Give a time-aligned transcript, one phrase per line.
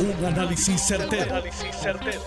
[0.00, 1.42] Un análisis certero,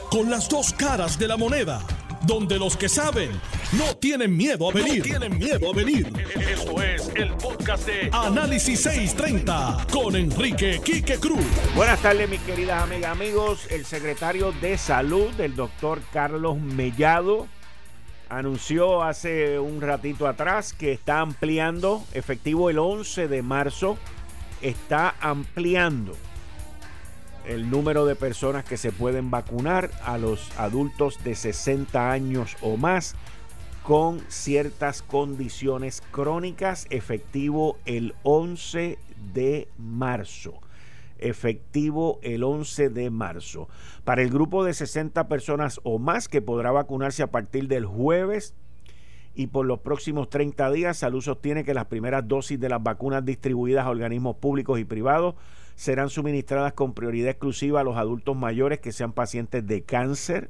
[0.10, 1.82] Con las dos caras de la moneda.
[2.24, 3.32] Donde los que saben
[3.78, 5.02] no tienen miedo a venir.
[5.02, 6.12] tienen miedo a venir.
[6.36, 11.46] Esto es el podcast de Análisis 630 con Enrique Quique Cruz.
[11.74, 13.66] Buenas tardes, mis queridas amigas, amigos.
[13.70, 17.48] El secretario de Salud, el doctor Carlos Mellado,
[18.28, 23.98] anunció hace un ratito atrás que está ampliando, efectivo el 11 de marzo,
[24.62, 26.18] está ampliando
[27.46, 32.78] el número de personas que se pueden vacunar a los adultos de 60 años o
[32.78, 33.16] más
[33.84, 39.00] con ciertas condiciones crónicas, efectivo el 11
[39.34, 40.54] de marzo.
[41.18, 43.70] Efectivo el 11 de marzo.
[44.04, 48.56] Para el grupo de 60 personas o más que podrá vacunarse a partir del jueves
[49.34, 53.26] y por los próximos 30 días, Salud sostiene que las primeras dosis de las vacunas
[53.26, 55.36] distribuidas a organismos públicos y privados
[55.76, 60.50] serán suministradas con prioridad exclusiva a los adultos mayores que sean pacientes de cáncer,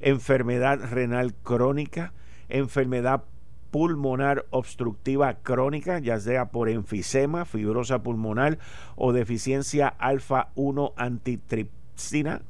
[0.00, 2.12] enfermedad renal crónica,
[2.48, 3.24] enfermedad
[3.70, 8.58] pulmonar obstructiva crónica, ya sea por enfisema, fibrosa pulmonar
[8.94, 12.42] o deficiencia alfa-1 antitripsina,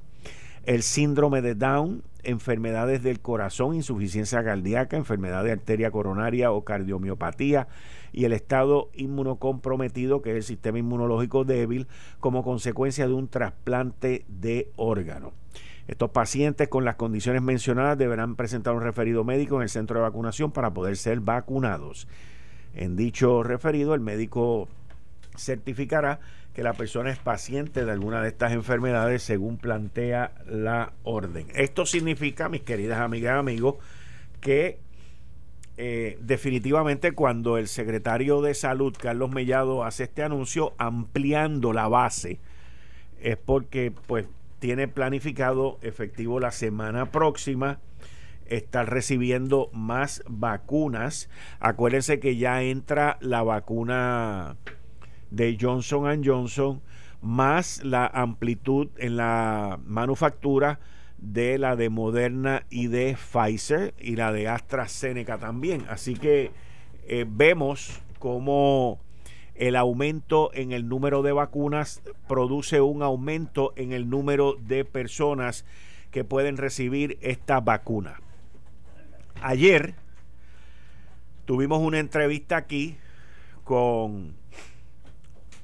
[0.64, 7.68] el síndrome de Down, enfermedades del corazón, insuficiencia cardíaca, enfermedad de arteria coronaria o cardiomiopatía
[8.14, 11.88] y el estado inmunocomprometido, que es el sistema inmunológico débil,
[12.20, 15.32] como consecuencia de un trasplante de órgano.
[15.88, 20.02] Estos pacientes con las condiciones mencionadas deberán presentar un referido médico en el centro de
[20.02, 22.06] vacunación para poder ser vacunados.
[22.74, 24.68] En dicho referido, el médico
[25.36, 26.20] certificará
[26.54, 31.48] que la persona es paciente de alguna de estas enfermedades según plantea la orden.
[31.54, 33.74] Esto significa, mis queridas amigas y amigos,
[34.40, 34.78] que
[35.76, 42.38] eh, definitivamente cuando el secretario de salud, Carlos Mellado, hace este anuncio ampliando la base,
[43.20, 44.26] es porque pues
[44.60, 47.80] tiene planificado efectivo la semana próxima
[48.46, 51.28] estar recibiendo más vacunas.
[51.60, 54.56] Acuérdense que ya entra la vacuna
[55.30, 56.82] de Johnson Johnson,
[57.20, 60.78] más la amplitud en la manufactura
[61.32, 65.84] de la de Moderna y de Pfizer y la de AstraZeneca también.
[65.88, 66.52] Así que
[67.06, 69.00] eh, vemos cómo
[69.54, 75.64] el aumento en el número de vacunas produce un aumento en el número de personas
[76.10, 78.20] que pueden recibir esta vacuna.
[79.40, 79.94] Ayer
[81.44, 82.96] tuvimos una entrevista aquí
[83.64, 84.34] con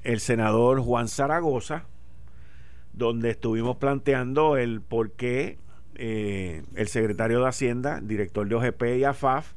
[0.03, 1.85] el senador Juan Zaragoza,
[2.93, 5.57] donde estuvimos planteando el por qué
[5.95, 9.53] eh, el secretario de Hacienda, director de OGP y AFAF,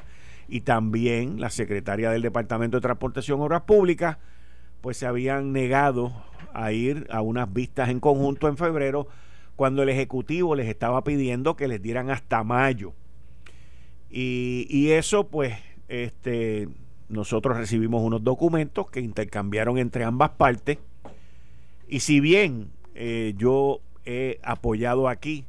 [0.49, 4.19] y también la secretaria del Departamento de Transportación y Obras Públicas,
[4.81, 6.13] pues se habían negado
[6.53, 9.09] a ir a unas vistas en conjunto en febrero,
[9.57, 12.93] cuando el Ejecutivo les estaba pidiendo que les dieran hasta mayo.
[14.11, 15.55] Y, y eso, pues,
[15.89, 16.69] este,
[17.09, 20.79] nosotros recibimos unos documentos que intercambiaron entre ambas partes
[21.89, 25.47] y si bien eh, yo he apoyado aquí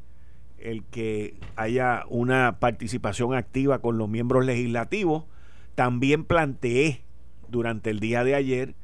[0.58, 5.26] el que haya una participación activa con los miembros legislativos,
[5.76, 7.02] también planteé
[7.50, 8.76] durante el día de ayer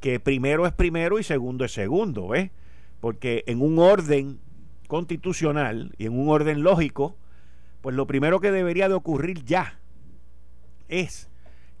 [0.00, 2.30] que primero es primero y segundo es segundo,
[3.00, 4.38] Porque en un orden
[4.86, 7.16] constitucional y en un orden lógico,
[7.80, 9.78] pues lo primero que debería de ocurrir ya
[10.88, 11.30] es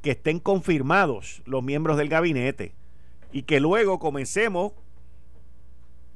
[0.00, 2.74] que estén confirmados los miembros del gabinete
[3.32, 4.72] y que luego comencemos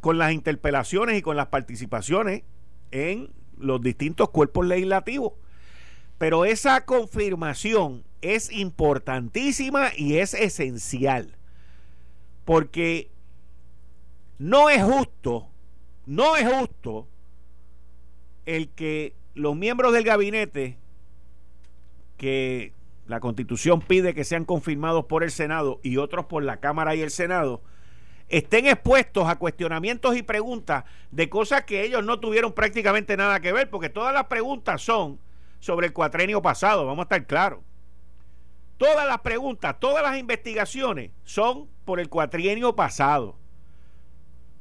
[0.00, 2.42] con las interpelaciones y con las participaciones
[2.90, 5.32] en los distintos cuerpos legislativos.
[6.18, 11.36] Pero esa confirmación es importantísima y es esencial.
[12.44, 13.10] Porque
[14.38, 15.48] no es justo,
[16.06, 17.06] no es justo
[18.46, 20.78] el que los miembros del gabinete
[22.16, 22.72] que
[23.06, 27.00] la constitución pide que sean confirmados por el Senado y otros por la Cámara y
[27.00, 27.62] el Senado,
[28.28, 33.52] estén expuestos a cuestionamientos y preguntas de cosas que ellos no tuvieron prácticamente nada que
[33.52, 35.18] ver, porque todas las preguntas son
[35.60, 37.60] sobre el cuatrenio pasado, vamos a estar claros.
[38.76, 43.36] Todas las preguntas, todas las investigaciones son por el cuatrienio pasado.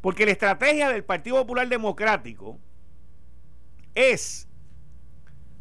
[0.01, 2.59] Porque la estrategia del Partido Popular Democrático
[3.93, 4.47] es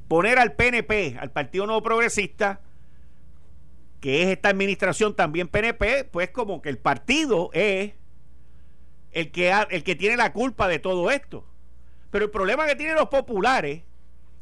[0.08, 2.60] poner al PNP, al Partido Nuevo Progresista,
[4.00, 7.94] que es esta administración también PNP, pues como que el partido es
[9.16, 11.42] el que, el que tiene la culpa de todo esto.
[12.10, 13.82] Pero el problema que tienen los populares,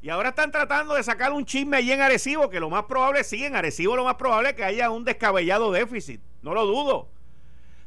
[0.03, 3.23] y ahora están tratando de sacar un chisme allí en Arecibo, que lo más probable,
[3.23, 7.09] sí, en Arecibo lo más probable es que haya un descabellado déficit, no lo dudo.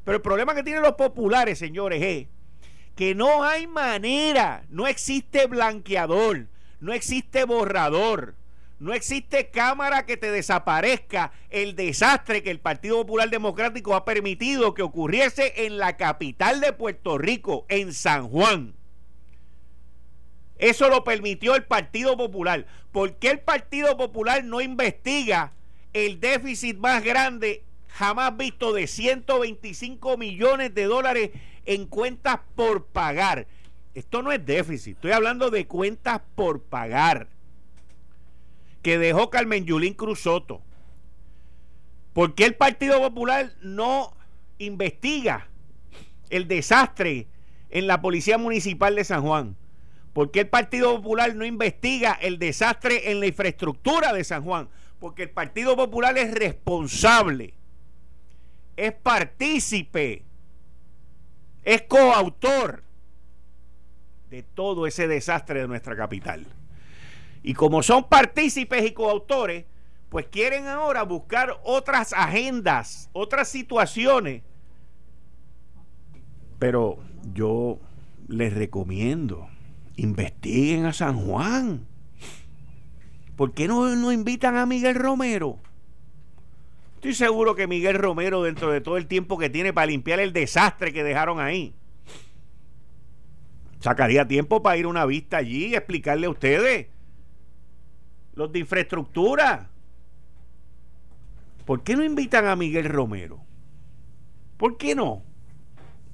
[0.06, 2.28] Pero el problema que tienen los populares, señores, es
[2.96, 6.48] que no hay manera, no existe blanqueador,
[6.80, 8.36] no existe borrador,
[8.80, 14.76] no existe cámara que te desaparezca el desastre que el Partido Popular Democrático ha permitido
[14.76, 18.76] que ocurriese en la capital de Puerto Rico, en San Juan.
[20.60, 22.68] Eso lo permitió el Partido Popular.
[22.92, 25.54] ¿Por qué el Partido Popular no investiga
[25.94, 31.32] el déficit más grande jamás visto de 125 millones de dólares
[31.66, 33.48] en cuentas por pagar?
[33.96, 37.28] Esto no es déficit, estoy hablando de cuentas por pagar
[38.82, 40.62] que dejó Carmen Yulín Cruzoto.
[42.14, 44.16] ¿Por qué el Partido Popular no
[44.58, 45.50] investiga
[46.30, 47.28] el desastre
[47.70, 49.56] en la Policía Municipal de San Juan?
[50.14, 54.68] ¿Por qué el Partido Popular no investiga el desastre en la infraestructura de San Juan?
[55.00, 57.54] Porque el Partido Popular es responsable,
[58.76, 60.24] es partícipe,
[61.64, 62.84] es coautor
[64.32, 66.48] de todo ese desastre de nuestra capital.
[67.48, 69.64] Y como son partícipes y coautores,
[70.10, 74.44] pues quieren ahora buscar otras agendas, otras situaciones.
[76.60, 76.98] Pero
[77.34, 77.80] yo
[78.28, 79.48] les recomiendo
[79.96, 81.88] investiguen a San Juan.
[83.38, 85.58] ¿Por qué no, no invitan a Miguel Romero?
[86.96, 90.34] Estoy seguro que Miguel Romero, dentro de todo el tiempo que tiene para limpiar el
[90.34, 91.74] desastre que dejaron ahí,
[93.80, 96.88] sacaría tiempo para ir a una vista allí y explicarle a ustedes,
[98.38, 99.68] los de infraestructura.
[101.66, 103.40] ¿Por qué no invitan a Miguel Romero?
[104.58, 105.24] ¿Por qué no?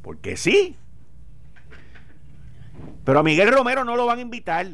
[0.02, 0.78] Porque sí.
[3.04, 4.68] Pero a Miguel Romero no lo van a invitar.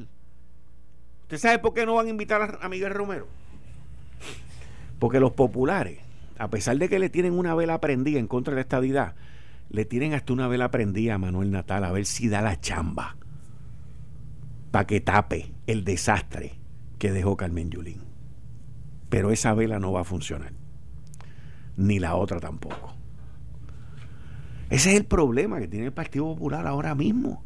[1.24, 3.28] ¿Usted sabe por qué no van a invitar a Miguel Romero?
[5.00, 6.00] Porque los populares,
[6.38, 9.16] a pesar de que le tienen una vela prendida en contra de la estadidad,
[9.72, 13.16] le tienen hasta una vela prendida a Manuel Natal a ver si da la chamba
[14.72, 16.59] para que tape el desastre
[17.00, 18.04] que dejó Carmen Yulín.
[19.10, 20.54] Pero esa vela no va a funcionar.
[21.75, 22.94] Ni la otra tampoco.
[24.69, 27.44] Ese es el problema que tiene el Partido Popular ahora mismo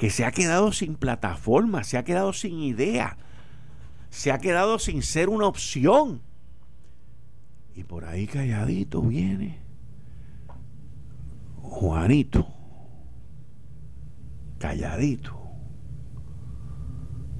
[0.00, 3.18] que se ha quedado sin plataforma, se ha quedado sin idea,
[4.08, 6.22] se ha quedado sin ser una opción.
[7.76, 9.58] Y por ahí calladito viene
[11.60, 12.48] Juanito,
[14.58, 15.39] calladito,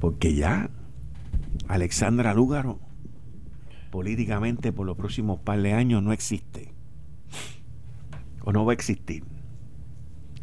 [0.00, 0.70] porque ya
[1.68, 2.80] Alexandra Lúgaro
[3.90, 6.72] políticamente por los próximos par de años no existe
[8.42, 9.24] o no va a existir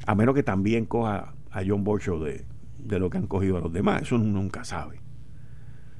[0.08, 2.46] a menos que también coja a John Borshow de,
[2.80, 4.04] de lo que han cogido a los demás.
[4.04, 5.02] Eso nunca sabe.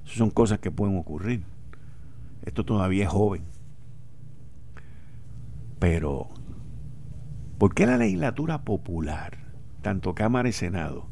[0.06, 1.44] Eso son cosas que pueden ocurrir.
[2.46, 3.44] Esto todavía es joven.
[5.80, 6.30] Pero,
[7.58, 9.38] ¿por qué la legislatura popular,
[9.82, 11.08] tanto Cámara y Senado,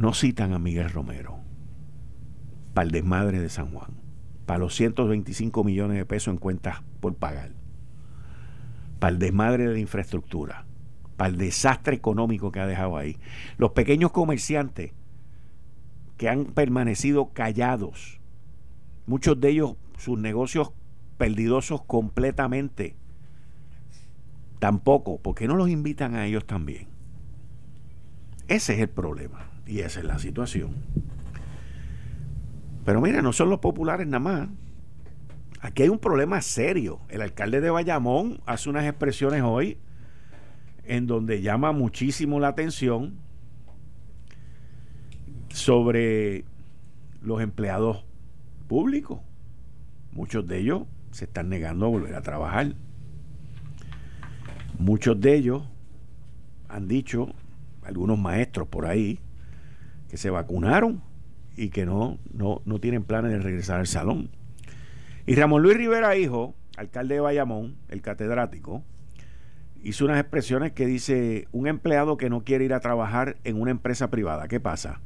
[0.00, 1.40] no citan a Miguel Romero
[2.72, 3.90] para el desmadre de San Juan?
[4.46, 7.50] Para los 125 millones de pesos en cuentas por pagar.
[8.98, 10.64] Para el desmadre de la infraestructura
[11.18, 13.18] para el desastre económico que ha dejado ahí.
[13.58, 14.94] Los pequeños comerciantes
[16.16, 18.22] que han permanecido callados,
[19.04, 20.72] muchos de ellos sus negocios
[21.18, 22.96] perdidosos completamente.
[24.60, 26.88] Tampoco, ¿por qué no los invitan a ellos también?
[28.48, 30.74] Ese es el problema y esa es la situación.
[32.84, 34.48] Pero mira, no son los populares nada más.
[35.60, 37.00] Aquí hay un problema serio.
[37.08, 39.78] El alcalde de Bayamón hace unas expresiones hoy
[40.84, 43.18] en donde llama muchísimo la atención
[45.50, 46.44] sobre
[47.22, 48.04] los empleados
[48.66, 49.20] públicos.
[50.12, 52.74] Muchos de ellos se están negando a volver a trabajar.
[54.78, 55.62] Muchos de ellos
[56.68, 57.28] han dicho,
[57.82, 59.20] algunos maestros por ahí,
[60.10, 61.00] que se vacunaron
[61.56, 64.30] y que no, no, no tienen planes de regresar al salón.
[65.24, 68.82] Y Ramón Luis Rivera, hijo, alcalde de Bayamón, el catedrático,
[69.82, 73.70] hizo unas expresiones que dice, un empleado que no quiere ir a trabajar en una
[73.70, 75.00] empresa privada, ¿qué pasa?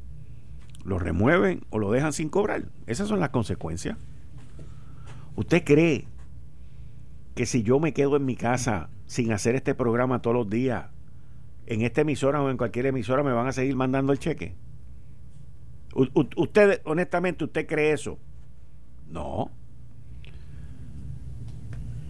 [0.84, 2.64] ¿Lo remueven o lo dejan sin cobrar?
[2.86, 3.98] Esas son las consecuencias.
[5.36, 6.06] ¿Usted cree
[7.34, 10.86] que si yo me quedo en mi casa sin hacer este programa todos los días,
[11.66, 14.54] en esta emisora o en cualquier emisora me van a seguir mandando el cheque?
[15.94, 18.18] Usted, honestamente, ¿usted cree eso?
[19.08, 19.50] No.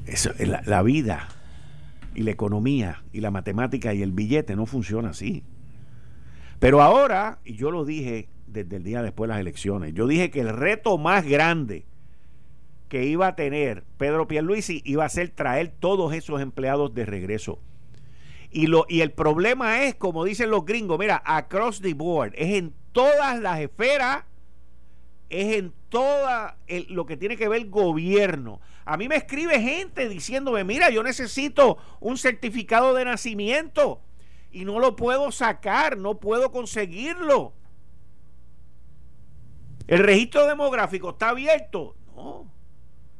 [0.06, 1.28] Eso, la, vida
[2.14, 5.44] y la economía y la matemática y el billete no funciona así.
[6.58, 10.30] Pero ahora, y yo lo dije desde el día después de las elecciones, yo dije
[10.30, 11.86] que el reto más grande
[12.88, 17.58] que iba a tener Pedro Pierluisi iba a ser traer todos esos empleados de regreso.
[18.50, 22.54] Y, lo, y el problema es, como dicen los gringos, mira, across the board, es
[22.54, 24.24] en todas las esferas,
[25.28, 26.56] es en toda
[26.88, 28.60] lo que tiene que ver el gobierno.
[28.86, 34.00] A mí me escribe gente diciéndome, mira, yo necesito un certificado de nacimiento
[34.52, 37.52] y no lo puedo sacar, no puedo conseguirlo.
[39.86, 41.96] ¿El registro demográfico está abierto?
[42.14, 42.50] No.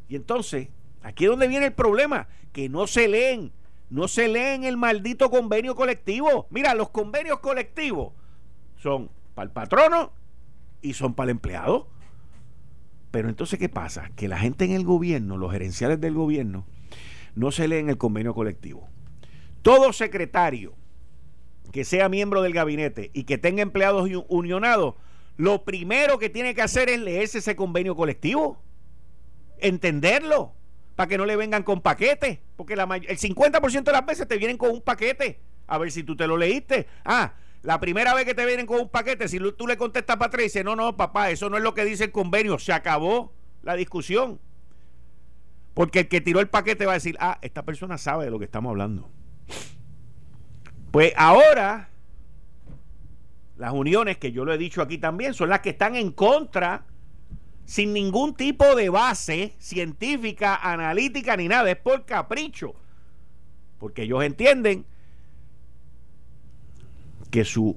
[0.09, 0.69] Y entonces,
[1.03, 3.53] aquí es donde viene el problema, que no se leen,
[3.91, 6.47] no se leen el maldito convenio colectivo.
[6.51, 8.13] Mira, los convenios colectivos
[8.77, 10.13] son para el patrono
[10.83, 11.89] y son para el empleado.
[13.11, 14.11] Pero entonces, ¿qué pasa?
[14.17, 16.67] Que la gente en el gobierno, los gerenciales del gobierno,
[17.35, 18.89] no se leen el convenio colectivo.
[19.63, 20.75] Todo secretario
[21.73, 24.95] que sea miembro del gabinete y que tenga empleados unionados,
[25.37, 28.63] lo primero que tiene que hacer es leerse ese convenio colectivo,
[29.59, 30.53] entenderlo,
[30.95, 34.39] para que no le vengan con paquetes, porque la el 50% de las veces te
[34.39, 36.87] vienen con un paquete, a ver si tú te lo leíste.
[37.05, 37.35] Ah,
[37.65, 40.43] la primera vez que te vienen con un paquete, si tú le contestas para atrás
[40.43, 43.33] y dices, no, no, papá, eso no es lo que dice el convenio, se acabó
[43.63, 44.39] la discusión.
[45.73, 48.39] Porque el que tiró el paquete va a decir, ah, esta persona sabe de lo
[48.39, 49.11] que estamos hablando.
[50.91, 51.89] Pues ahora
[53.57, 56.85] las uniones, que yo lo he dicho aquí también, son las que están en contra,
[57.65, 62.75] sin ningún tipo de base científica, analítica ni nada, es por capricho.
[63.79, 64.85] Porque ellos entienden
[67.35, 67.77] que su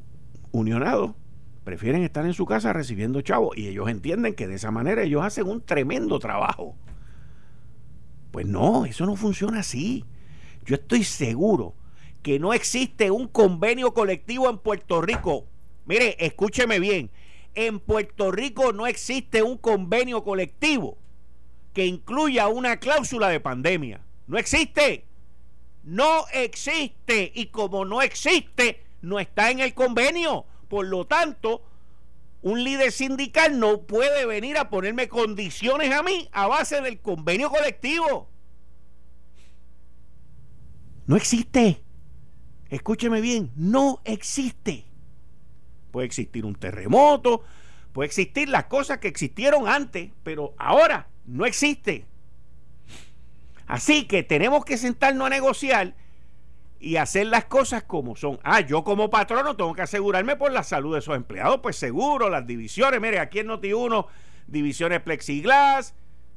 [0.51, 1.15] unionado
[1.63, 5.25] prefieren estar en su casa recibiendo chavos y ellos entienden que de esa manera ellos
[5.25, 6.75] hacen un tremendo trabajo.
[8.29, 10.05] Pues no, eso no funciona así.
[10.63, 11.73] Yo estoy seguro
[12.21, 15.47] que no existe un convenio colectivo en Puerto Rico
[15.87, 17.09] Mire, escúcheme bien.
[17.55, 20.99] En Puerto Rico no existe un convenio colectivo
[21.73, 24.01] que incluya una cláusula de pandemia.
[24.27, 25.05] No existe.
[25.83, 27.31] No existe.
[27.33, 30.46] Y como no existe, no está en el convenio.
[30.68, 31.63] Por lo tanto,
[32.42, 37.50] un líder sindical no puede venir a ponerme condiciones a mí a base del convenio
[37.50, 38.30] colectivo.
[41.06, 41.82] No existe.
[42.70, 44.88] Escúcheme bien, no existe
[45.98, 47.44] puede existir un terremoto,
[47.92, 52.06] puede existir las cosas que existieron antes, pero ahora no existe.
[53.66, 55.96] Así que tenemos que sentarnos a negociar
[56.79, 58.39] y hacer las cosas como son.
[58.43, 62.29] Ah, yo como patrono tengo que asegurarme por la salud de esos empleados, pues seguro,
[62.29, 64.05] las divisiones, mire, aquí en Noti1,
[64.48, 65.96] divisiones plexiglas,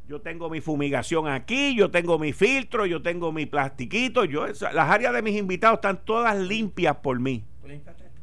[0.09, 4.91] yo tengo mi fumigación aquí, yo tengo mi filtro, yo tengo mi plastiquito, yo las
[4.91, 7.45] áreas de mis invitados están todas limpias por mí.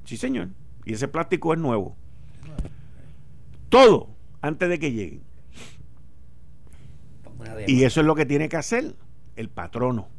[0.03, 0.50] Sí, señor.
[0.86, 1.95] Y ese plástico es nuevo.
[3.69, 4.09] Todo
[4.41, 5.21] antes de que lleguen.
[7.67, 8.95] Y eso es lo que tiene que hacer
[9.36, 10.09] el patrono.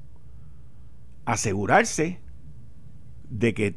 [1.29, 2.21] Asegurarse
[3.29, 3.77] de que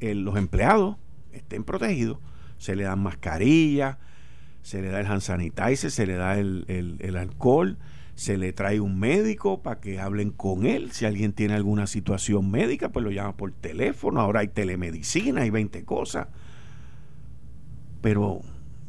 [0.00, 0.96] eh, los empleados
[1.32, 2.18] estén protegidos.
[2.56, 3.98] Se le dan mascarillas,
[4.62, 6.64] se le da el hand sanitizer, se le da el,
[6.98, 7.76] el alcohol,
[8.14, 10.90] se le trae un médico para que hablen con él.
[10.92, 14.18] Si alguien tiene alguna situación médica, pues lo llama por teléfono.
[14.18, 16.28] Ahora hay telemedicina, hay 20 cosas.
[18.00, 18.40] Pero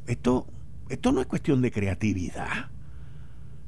[0.08, 0.48] esto,
[0.88, 2.72] esto no es cuestión de creatividad.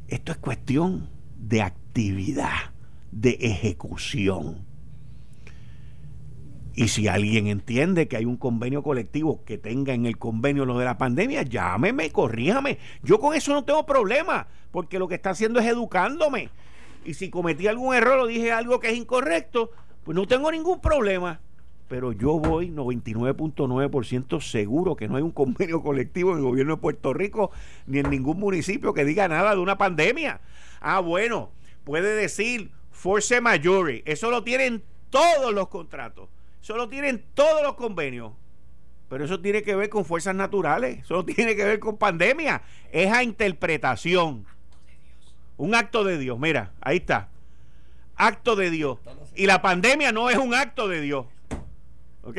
[0.07, 2.71] Esto es cuestión de actividad,
[3.11, 4.65] de ejecución.
[6.75, 10.77] Y si alguien entiende que hay un convenio colectivo que tenga en el convenio lo
[10.77, 12.77] de la pandemia, llámeme, corríjame.
[13.03, 16.49] Yo con eso no tengo problema, porque lo que está haciendo es educándome.
[17.03, 19.71] Y si cometí algún error o dije algo que es incorrecto,
[20.05, 21.41] pues no tengo ningún problema.
[21.89, 26.81] Pero yo voy 99.9% seguro que no hay un convenio colectivo en el gobierno de
[26.81, 27.51] Puerto Rico
[27.87, 30.39] ni en ningún municipio que diga nada de una pandemia.
[30.79, 31.49] Ah, bueno,
[31.83, 34.03] puede decir force majeure.
[34.05, 36.29] Eso lo tienen todos los contratos
[36.61, 38.33] Solo tienen todos los convenios.
[39.07, 40.99] Pero eso tiene que ver con fuerzas naturales.
[40.99, 42.61] Eso tiene que ver con pandemia.
[42.91, 44.45] Es a interpretación.
[45.57, 46.37] Un acto de Dios.
[46.37, 47.29] Mira, ahí está.
[48.15, 48.99] Acto de Dios.
[49.35, 51.25] Y la pandemia no es un acto de Dios.
[52.23, 52.37] ¿Ok?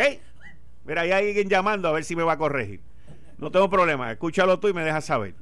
[0.84, 2.80] Mira, hay alguien llamando a ver si me va a corregir.
[3.38, 4.12] No tengo problema.
[4.12, 5.34] Escúchalo tú y me dejas saber.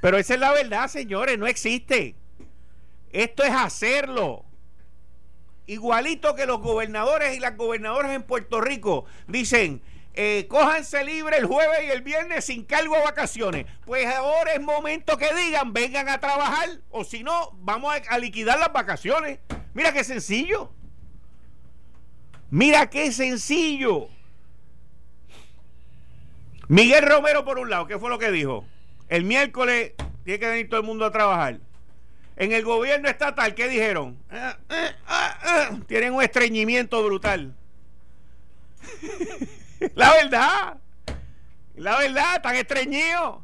[0.00, 1.38] Pero esa es la verdad, señores.
[1.38, 2.16] No existe.
[3.12, 4.44] Esto es hacerlo.
[5.66, 11.46] Igualito que los gobernadores y las gobernadoras en Puerto Rico dicen, eh, cójanse libre el
[11.46, 13.66] jueves y el viernes sin cargo a vacaciones.
[13.84, 18.18] Pues ahora es momento que digan, vengan a trabajar, o si no, vamos a, a
[18.18, 19.40] liquidar las vacaciones.
[19.72, 20.70] Mira qué sencillo.
[22.50, 24.08] Mira qué sencillo.
[26.68, 28.64] Miguel Romero, por un lado, ¿qué fue lo que dijo?
[29.08, 29.92] El miércoles
[30.24, 31.58] tiene que venir todo el mundo a trabajar.
[32.36, 34.18] En el gobierno estatal, ¿qué dijeron?
[34.30, 37.54] Eh, eh, eh, tienen un estreñimiento brutal.
[39.94, 40.78] la verdad.
[41.76, 43.38] La verdad, están estreñidos.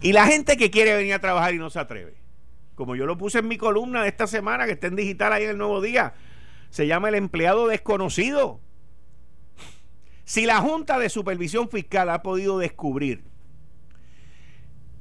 [0.00, 2.14] Y la gente que quiere venir a trabajar y no se atreve.
[2.74, 5.44] Como yo lo puse en mi columna de esta semana, que está en digital ahí
[5.44, 6.14] en el nuevo día,
[6.70, 8.60] se llama el empleado desconocido.
[10.24, 13.24] Si la Junta de Supervisión Fiscal ha podido descubrir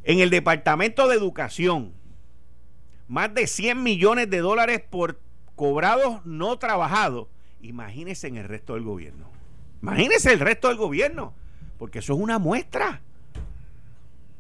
[0.08, 1.92] en el Departamento de Educación
[3.10, 5.20] más de 100 millones de dólares por
[5.56, 7.28] cobrados no trabajados,
[7.62, 9.30] imagínese en el resto del gobierno.
[9.82, 11.34] Imagínese el resto del gobierno,
[11.78, 13.02] porque eso es una muestra.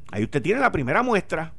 [0.10, 1.52] Ahí usted tiene la primera muestra.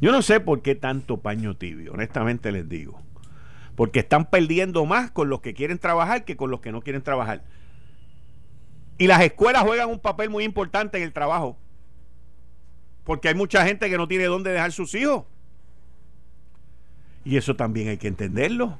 [0.00, 3.00] Yo no sé por qué tanto paño tibio, honestamente les digo.
[3.76, 7.02] Porque están perdiendo más con los que quieren trabajar que con los que no quieren
[7.02, 7.44] trabajar.
[8.98, 11.56] Y las escuelas juegan un papel muy importante en el trabajo.
[13.08, 15.24] Porque hay mucha gente que no tiene dónde dejar sus hijos.
[17.24, 18.78] Y eso también hay que entenderlo.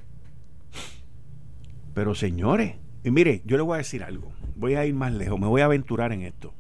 [1.95, 4.31] Pero señores, y mire, yo le voy a decir algo.
[4.55, 6.53] Voy a ir más lejos, me voy a aventurar en esto.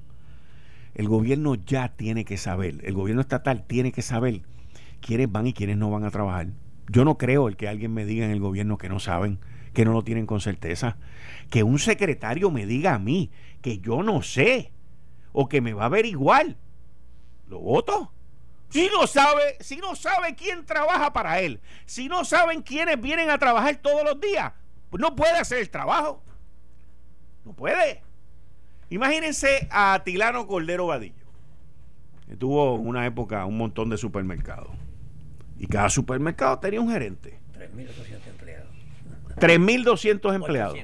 [0.94, 4.40] El gobierno ya tiene que saber, el gobierno estatal tiene que saber
[5.02, 6.46] quiénes van y quiénes no van a trabajar.
[6.88, 9.40] Yo no creo el que alguien me diga en el gobierno que no saben,
[9.74, 10.96] que no lo tienen con certeza.
[11.50, 14.72] Que un secretario me diga a mí que yo no sé
[15.32, 16.56] o que me va a averiguar.
[17.48, 18.12] ¿Lo voto?
[18.70, 23.30] Si no sabe, si no sabe quién trabaja para él, si no saben quiénes vienen
[23.30, 24.52] a trabajar todos los días,
[24.90, 26.22] pues no puede hacer el trabajo.
[27.44, 28.02] No puede.
[28.90, 31.26] Imagínense a Tilano Cordero Vadillo,
[32.26, 34.70] que tuvo en una época un montón de supermercados.
[35.58, 37.38] Y cada supermercado tenía un gerente.
[37.58, 38.68] 3.200 empleados.
[39.36, 40.78] 3.200 empleados.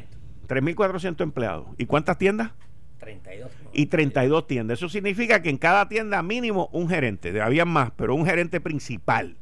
[0.48, 1.66] 3.400 empleados.
[1.76, 2.52] ¿Y cuántas tiendas?
[3.04, 3.50] 32.
[3.72, 4.78] Y 32 tiendas.
[4.78, 7.40] Eso significa que en cada tienda mínimo un gerente.
[7.40, 9.36] Había más, pero un gerente principal.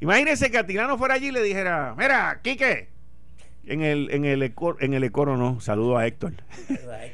[0.00, 2.88] Imagínense que a Tilano fuera allí y le dijera, mira, Quique,
[3.66, 6.34] en el, en el, en el Ecoro no, saludo a Héctor.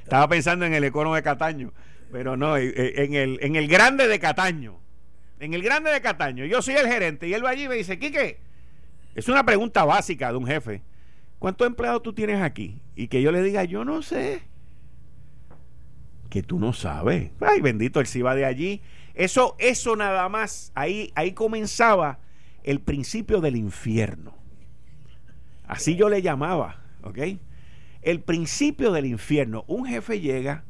[0.03, 1.73] Estaba pensando en el Ecoro de Cataño,
[2.13, 4.79] pero no, eh, eh, en el, en el grande de Cataño.
[5.41, 6.45] En el grande de Cataño.
[6.45, 8.39] Yo soy el gerente y él va allí y me dice, Quique,
[9.15, 10.83] es una pregunta básica de un jefe.
[11.39, 12.81] ¿Cuántos empleados tú tienes aquí?
[12.95, 14.43] Y que yo le diga, yo no sé.
[16.35, 17.31] Que tú no sabes.
[17.39, 18.83] Ay, bendito, él se iba de allí.
[19.15, 22.19] Eso, eso nada más, ahí, ahí comenzaba
[22.65, 24.35] el principio del infierno.
[25.69, 27.19] Así yo le llamaba, ¿ok?
[28.03, 29.65] El principio del infierno.
[29.69, 30.65] Un jefe llega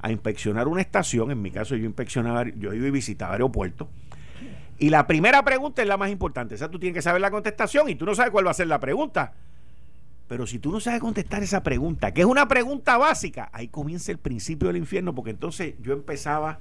[0.00, 3.86] a inspeccionar una estación, en mi caso yo inspeccionaba, yo iba y visitaba aeropuertos,
[4.78, 6.56] y la primera pregunta es la más importante.
[6.56, 8.54] O sea, tú tienes que saber la contestación y tú no sabes cuál va a
[8.54, 9.34] ser la pregunta.
[10.28, 14.10] Pero si tú no sabes contestar esa pregunta, que es una pregunta básica, ahí comienza
[14.10, 16.60] el principio del infierno, porque entonces yo empezaba,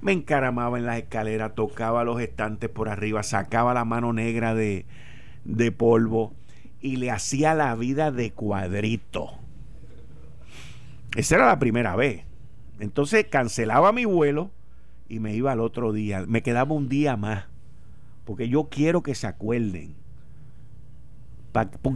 [0.00, 4.84] me encaramaba en las escaleras, tocaba los estantes por arriba, sacaba la mano negra de,
[5.44, 6.34] de polvo,
[6.80, 9.30] y le hacía la vida de cuadrito.
[11.16, 12.24] Esa era la primera vez.
[12.80, 14.50] Entonces cancelaba mi vuelo
[15.08, 16.24] y me iba al otro día.
[16.26, 17.46] Me quedaba un día más.
[18.24, 19.94] Porque yo quiero que se acuerden.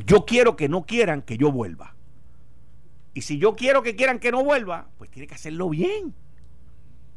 [0.06, 1.94] Yo quiero que no quieran que yo vuelva.
[3.14, 6.14] Y si yo quiero que quieran que no vuelva, pues tiene que hacerlo bien.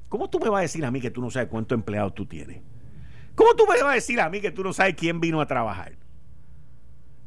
[0.10, 2.26] ¿Cómo tú me vas a decir a mí que tú no sabes cuántos empleados tú
[2.26, 2.62] tienes?
[3.36, 5.46] ¿Cómo tú me vas a decir a mí que tú no sabes quién vino a
[5.46, 5.94] trabajar?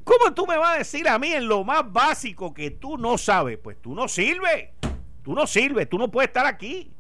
[0.05, 3.19] ¿Cómo tú me vas a decir a mí en lo más básico que tú no
[3.19, 3.59] sabes?
[3.59, 4.71] Pues tú no sirves.
[5.23, 6.91] Tú no sirves, tú no puedes estar aquí.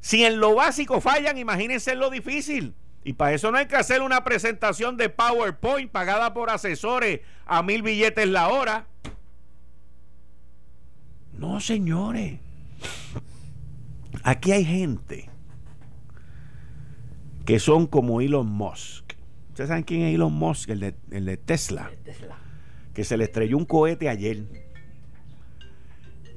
[0.00, 2.74] Si en lo básico fallan, imagínense en lo difícil.
[3.02, 7.62] Y para eso no hay que hacer una presentación de PowerPoint pagada por asesores a
[7.62, 8.86] mil billetes la hora.
[11.32, 12.38] No, señores.
[14.22, 15.30] Aquí hay gente
[17.46, 19.14] que son como Elon Musk.
[19.48, 20.68] ¿Ustedes saben quién es Elon Musk?
[20.68, 21.90] El de, Tesla,
[22.94, 24.44] Que se le estrelló un cohete ayer.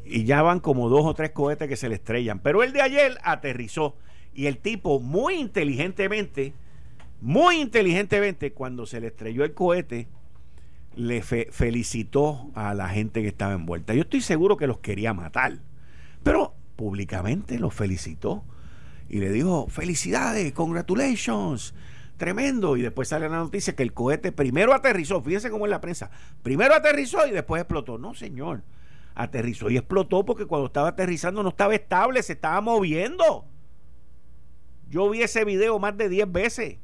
[0.05, 2.39] Y ya van como dos o tres cohetes que se le estrellan.
[2.39, 3.97] Pero el de ayer aterrizó.
[4.33, 6.53] Y el tipo, muy inteligentemente,
[7.21, 10.07] muy inteligentemente, cuando se le estrelló el cohete,
[10.95, 13.93] le felicitó a la gente que estaba envuelta.
[13.93, 15.59] Yo estoy seguro que los quería matar.
[16.23, 18.43] Pero públicamente los felicitó.
[19.09, 21.73] Y le dijo, felicidades, congratulations
[22.17, 22.77] tremendo.
[22.77, 26.09] Y después sale la noticia que el cohete primero aterrizó, fíjense cómo es la prensa,
[26.41, 27.97] primero aterrizó y después explotó.
[27.97, 28.63] No, señor,
[29.15, 33.45] aterrizó y explotó porque cuando estaba aterrizando no estaba estable, se estaba moviendo.
[34.93, 36.77] Yo vi ese video más de 10 veces.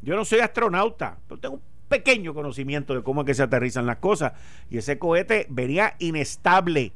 [0.00, 3.84] Yo no soy astronauta, pero tengo un pequeño conocimiento de cómo es que se aterrizan
[3.84, 4.34] las cosas.
[4.70, 6.92] Y ese cohete venía inestable.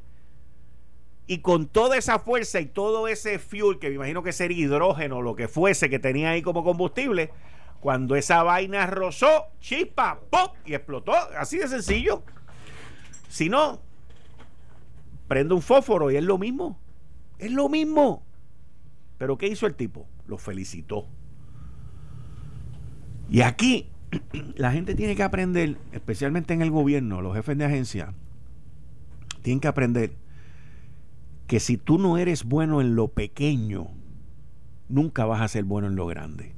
[1.27, 5.21] Y con toda esa fuerza y todo ese fuel, que me imagino que sería hidrógeno
[5.21, 7.31] lo que fuese que tenía ahí como combustible,
[7.81, 10.55] cuando esa vaina rozó, chispa, ¡pop!
[10.65, 11.11] y explotó.
[11.37, 12.23] Así de sencillo.
[13.27, 13.81] Si no,
[15.27, 16.79] prende un fósforo y es lo mismo.
[17.37, 18.23] Es lo mismo.
[19.17, 20.07] Pero ¿qué hizo el tipo?
[20.27, 21.07] Lo felicitó.
[23.29, 23.89] Y aquí
[24.55, 28.13] la gente tiene que aprender, especialmente en el gobierno, los jefes de agencia,
[29.41, 30.13] tienen que aprender
[31.47, 33.87] que si tú no eres bueno en lo pequeño,
[34.89, 36.53] nunca vas a ser bueno en lo grande.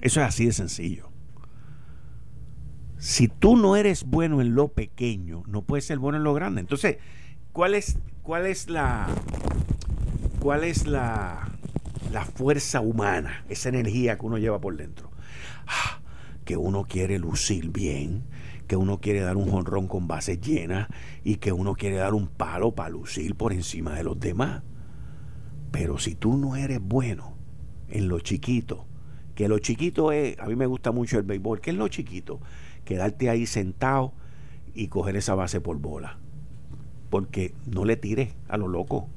[0.00, 1.08] Eso es así de sencillo.
[2.98, 6.60] Si tú no eres bueno en lo pequeño, no puedes ser bueno en lo grande.
[6.60, 6.98] Entonces,
[7.52, 9.08] ¿cuál es, cuál es la
[10.40, 11.49] cuál es la,
[12.10, 15.10] la fuerza humana, esa energía que uno lleva por dentro?
[15.66, 16.00] Ah,
[16.44, 18.24] que uno quiere lucir bien,
[18.66, 20.88] que uno quiere dar un jonrón con bases llenas
[21.24, 24.62] y que uno quiere dar un palo para lucir por encima de los demás.
[25.70, 27.36] Pero si tú no eres bueno
[27.88, 28.86] en lo chiquito,
[29.34, 32.40] que lo chiquito es, a mí me gusta mucho el béisbol, ¿qué es lo chiquito?
[32.84, 34.12] Quedarte ahí sentado
[34.74, 36.18] y coger esa base por bola.
[37.08, 39.08] Porque no le tires a lo loco.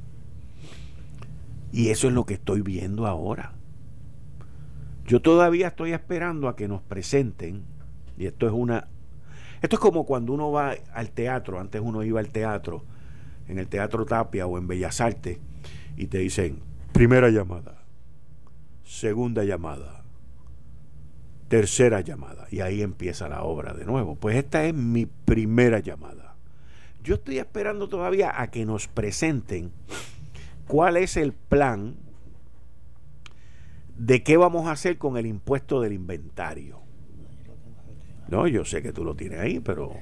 [1.74, 3.54] Y eso es lo que estoy viendo ahora.
[5.08, 7.64] Yo todavía estoy esperando a que nos presenten,
[8.16, 8.88] y esto es una...
[9.64, 12.84] Esto es como cuando uno va al teatro, antes uno iba al teatro,
[13.48, 15.40] en el Teatro Tapia o en Bellas Artes,
[15.98, 16.60] y te dicen,
[16.92, 17.84] primera llamada,
[18.84, 20.04] segunda llamada,
[21.48, 24.16] tercera llamada, y ahí empieza la obra de nuevo.
[24.16, 26.36] Pues esta es mi primera llamada.
[27.04, 29.72] Yo estoy esperando todavía a que nos presenten
[30.68, 31.96] cuál es el plan
[33.98, 36.82] de qué vamos a hacer con el impuesto del inventario.
[38.28, 39.94] No, yo sé que tú lo tienes ahí, pero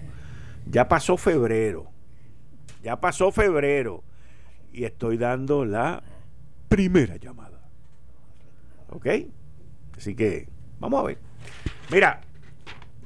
[0.66, 1.88] ya pasó febrero.
[2.84, 4.04] Ya pasó febrero.
[4.72, 6.02] Y estoy dando la
[6.70, 7.60] primera llamada.
[8.90, 9.08] ¿Ok?
[9.98, 10.48] Así que
[10.80, 11.18] vamos a ver.
[11.92, 12.22] Mira,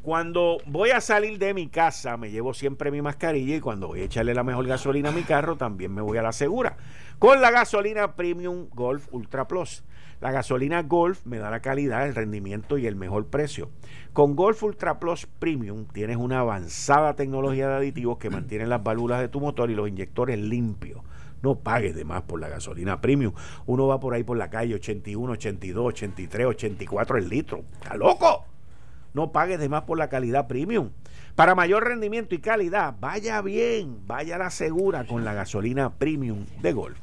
[0.01, 4.01] cuando voy a salir de mi casa me llevo siempre mi mascarilla y cuando voy
[4.01, 6.77] a echarle la mejor gasolina a mi carro también me voy a la segura.
[7.19, 9.85] Con la gasolina Premium Golf Ultra Plus.
[10.19, 13.69] La gasolina Golf me da la calidad, el rendimiento y el mejor precio.
[14.11, 19.21] Con Golf Ultra Plus Premium tienes una avanzada tecnología de aditivos que mantienen las válvulas
[19.21, 21.01] de tu motor y los inyectores limpios.
[21.41, 23.33] No pagues de más por la gasolina premium.
[23.65, 27.63] Uno va por ahí por la calle 81, 82, 83, 84 el litro.
[27.81, 28.45] ¡Está loco!
[29.13, 30.89] No pagues de más por la calidad premium.
[31.35, 36.73] Para mayor rendimiento y calidad, vaya bien, vaya la segura con la gasolina premium de
[36.73, 36.97] Golf.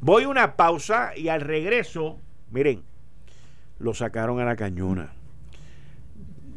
[0.00, 2.84] Voy a una pausa y al regreso Miren,
[3.78, 5.12] lo sacaron a la cañona.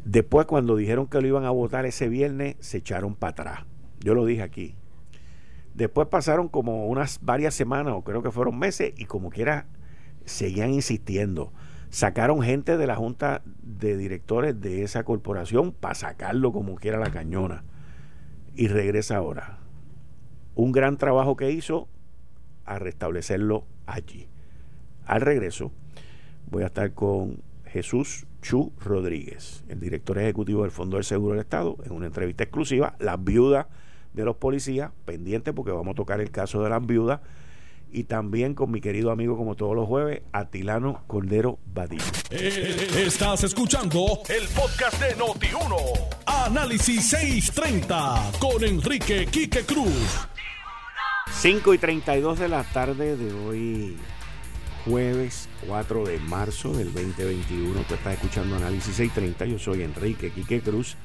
[0.04, 3.60] Después, cuando dijeron que lo iban a votar ese viernes, se echaron para atrás.
[4.00, 4.76] Yo lo dije aquí.
[5.74, 9.66] Después pasaron como unas varias semanas, o creo que fueron meses, y como quiera,
[10.24, 11.52] seguían insistiendo.
[11.90, 17.10] Sacaron gente de la junta de directores de esa corporación para sacarlo como quiera la
[17.10, 17.64] cañona.
[18.54, 19.58] Y regresa ahora.
[20.54, 21.88] Un gran trabajo que hizo
[22.64, 24.28] a restablecerlo allí.
[25.04, 25.72] Al regreso,
[26.50, 31.42] voy a estar con Jesús Chu Rodríguez, el director ejecutivo del Fondo del Seguro del
[31.42, 33.66] Estado, en una entrevista exclusiva, las viudas
[34.12, 37.20] de los policías, pendiente porque vamos a tocar el caso de las viudas,
[37.92, 42.04] y también con mi querido amigo, como todos los jueves, Atilano Cordero Badillo.
[42.30, 45.76] Eh, estás escuchando el podcast de Noti1.
[46.26, 50.28] Análisis 630 con Enrique Quique Cruz.
[51.32, 53.96] 5 y 32 de la tarde de hoy,
[54.84, 57.80] jueves 4 de marzo del 2021.
[57.82, 59.46] Tú estás escuchando Análisis 630.
[59.46, 60.96] Yo soy Enrique Quique Cruz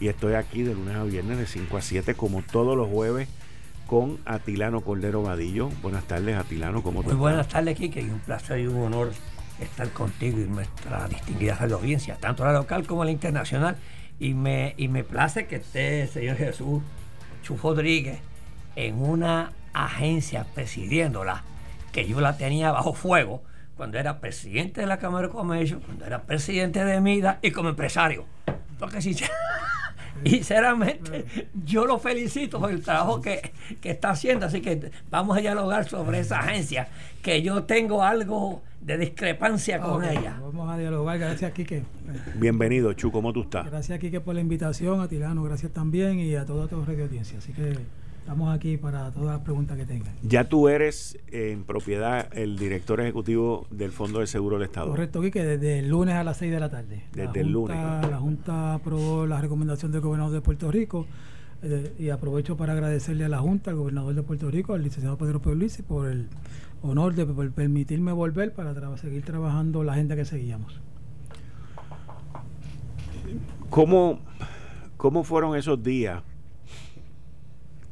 [0.00, 3.28] y estoy aquí de lunes a viernes de 5 a 7 como todos los jueves
[3.86, 5.68] con Atilano Cordero Vadillo.
[5.82, 6.82] Buenas tardes, Atilano.
[6.82, 8.00] ¿Cómo Muy buenas tardes, Quique.
[8.00, 9.12] Y un placer y un honor
[9.60, 13.76] estar contigo y nuestra distinguida audiencia, tanto la local como la internacional.
[14.18, 16.82] Y me, y me place que esté el señor Jesús
[17.42, 18.18] Chuf Rodríguez
[18.74, 21.44] en una agencia presidiéndola
[21.92, 23.42] que yo la tenía bajo fuego
[23.76, 27.68] cuando era presidente de la Cámara de Comercio, cuando era presidente de MIDA y como
[27.68, 28.24] empresario.
[28.78, 28.98] Porque
[30.24, 31.26] sinceramente,
[31.64, 33.52] yo lo felicito por el trabajo que,
[33.82, 34.46] está haciendo.
[34.46, 36.88] Así que vamos a dialogar sobre esa agencia,
[37.22, 40.38] que yo tengo algo de discrepancia con ella.
[40.40, 41.18] Vamos a dialogar.
[41.18, 41.82] Gracias, Quique.
[42.36, 43.10] Bienvenido, Chu.
[43.10, 43.66] ¿Cómo tú estás?
[43.66, 45.00] Gracias, Quique, por la invitación.
[45.00, 46.20] A Tirano, gracias también.
[46.20, 47.38] Y a toda tu radio audiencia.
[47.38, 47.76] Así que
[48.26, 50.12] Estamos aquí para todas las preguntas que tengan.
[50.20, 54.88] Ya tú eres en propiedad el director ejecutivo del Fondo de Seguro del Estado.
[54.88, 57.04] Correcto, que desde el lunes a las 6 de la tarde.
[57.12, 57.76] Desde el lunes.
[57.76, 61.06] La Junta aprobó la recomendación del gobernador de Puerto Rico
[61.62, 65.16] Eh, y aprovecho para agradecerle a la Junta, al gobernador de Puerto Rico, al licenciado
[65.16, 66.26] Pedro Pueblisi, por el
[66.82, 70.80] honor de permitirme volver para seguir trabajando la agenda que seguíamos.
[73.70, 74.18] ¿Cómo,
[74.96, 76.24] cómo fueron esos días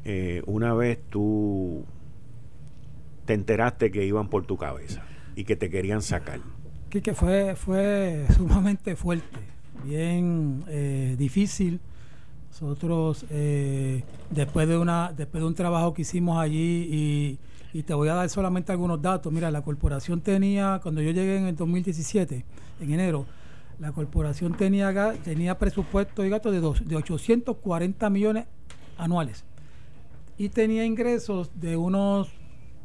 [0.07, 1.83] eh, una vez tú
[3.25, 5.03] te enteraste que iban por tu cabeza
[5.35, 6.41] y que te querían sacar?
[6.91, 9.39] Que fue, fue sumamente fuerte,
[9.83, 11.81] bien eh, difícil.
[12.51, 17.39] Nosotros, eh, después, de una, después de un trabajo que hicimos allí, y,
[17.77, 19.33] y, te voy a dar solamente algunos datos.
[19.33, 22.45] Mira, la corporación tenía, cuando yo llegué en el 2017,
[22.79, 23.25] en enero,
[23.79, 28.45] la corporación tenía, tenía presupuesto y gastos de, de 840 millones
[28.97, 29.43] anuales
[30.37, 32.33] y tenía ingresos de unos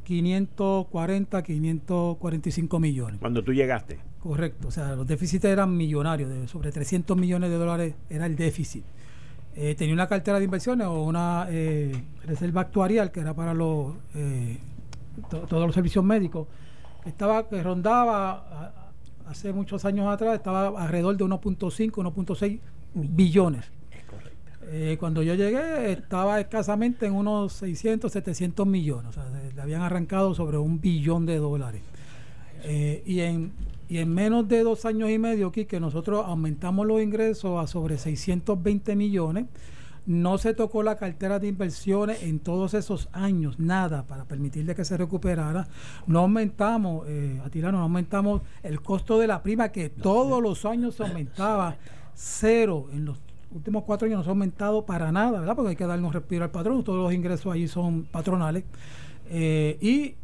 [0.04, 3.20] 540, 545 millones.
[3.20, 3.98] Cuando tú llegaste.
[4.20, 8.36] Correcto, o sea, los déficits eran millonarios, de sobre 300 millones de dólares era el
[8.36, 8.84] déficit.
[9.54, 13.94] Eh, tenía una cartera de inversiones o una eh, reserva actuarial que era para los
[14.14, 14.58] eh,
[15.28, 16.46] todos los servicios médicos,
[17.04, 18.72] estaba que rondaba
[19.26, 22.60] hace muchos años atrás, estaba alrededor de 1.5, 1.6
[22.94, 23.70] billones.
[24.72, 29.08] Eh, cuando yo llegué estaba escasamente en unos 600, 700 millones.
[29.08, 31.82] O sea, le habían arrancado sobre un billón de dólares.
[32.62, 33.52] Eh, y, en,
[33.88, 37.66] y en menos de dos años y medio, aquí que nosotros aumentamos los ingresos a
[37.66, 39.46] sobre 620 millones.
[40.06, 44.84] No se tocó la cartera de inversiones en todos esos años, nada, para permitirle que
[44.84, 45.66] se recuperara.
[46.06, 50.64] No aumentamos, eh, a tirano, no aumentamos el costo de la prima, que todos los
[50.64, 51.76] años se aumentaba,
[52.14, 53.18] cero en los
[53.52, 55.56] últimos cuatro años no se ha aumentado para nada, ¿verdad?
[55.56, 58.64] Porque hay que darnos respiro al patrón, todos los ingresos allí son patronales.
[59.32, 60.14] Eh, y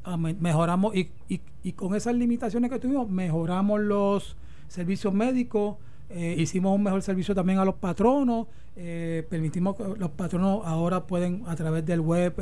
[0.40, 4.36] mejoramos, y, con esas limitaciones que tuvimos, mejoramos los
[4.68, 5.76] servicios médicos,
[6.10, 11.06] eh, hicimos un mejor servicio también a los patronos, eh, permitimos que los patronos ahora
[11.06, 12.34] pueden a través del web,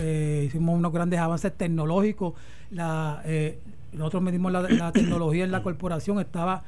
[0.45, 2.35] hicimos unos grandes avances tecnológicos,
[2.71, 3.23] la,
[3.93, 6.65] nosotros medimos la tecnología en la corporación, estaba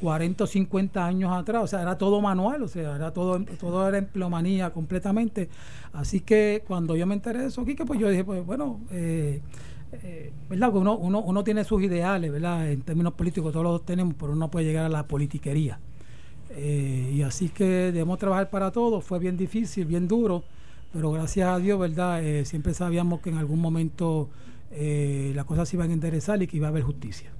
[0.00, 3.88] 40 o 50 años atrás, o sea, era todo manual, o sea, era todo, todo
[3.88, 5.48] era empleomanía completamente.
[5.92, 9.40] Así que cuando yo me enteré de eso, Quique, pues yo dije, pues bueno, eh,
[9.92, 10.74] eh, ¿verdad?
[10.74, 12.70] uno, uno, uno tiene sus ideales, ¿verdad?
[12.70, 15.78] En términos políticos todos los tenemos, pero uno puede llegar a la politiquería.
[16.50, 20.44] Eh, y así que debemos trabajar para todos, fue bien difícil, bien duro,
[20.92, 22.22] pero gracias a Dios, ¿verdad?
[22.44, 24.30] siempre sabíamos que en algún momento
[24.70, 27.30] las cosas se iban a enderezar y que iba a haber justicia.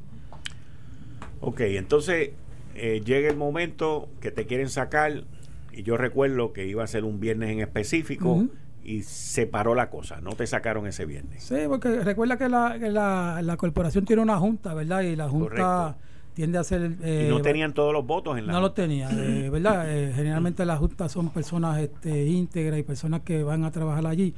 [1.40, 2.30] Ok, entonces
[2.78, 5.24] eh, llega el momento que te quieren sacar,
[5.72, 8.46] y yo recuerdo que iba a ser un viernes en específico,
[8.84, 11.42] y se paró la cosa, no te sacaron ese viernes.
[11.42, 15.02] Sí, porque recuerda que la, la, corporación tiene una junta, ¿verdad?
[15.02, 15.96] Y la junta
[16.34, 16.96] tiende a ser...
[17.02, 19.84] Eh, y no tenían todos los votos en la No los tenía, eh, ¿verdad?
[20.14, 24.34] generalmente las juntas son personas este, íntegras y personas que van a trabajar allí.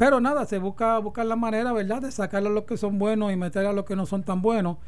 [0.00, 3.32] Pero nada, se busca buscar la manera, ¿verdad?, de sacar a los que son buenos
[3.32, 4.78] y meter a los que no son tan buenos.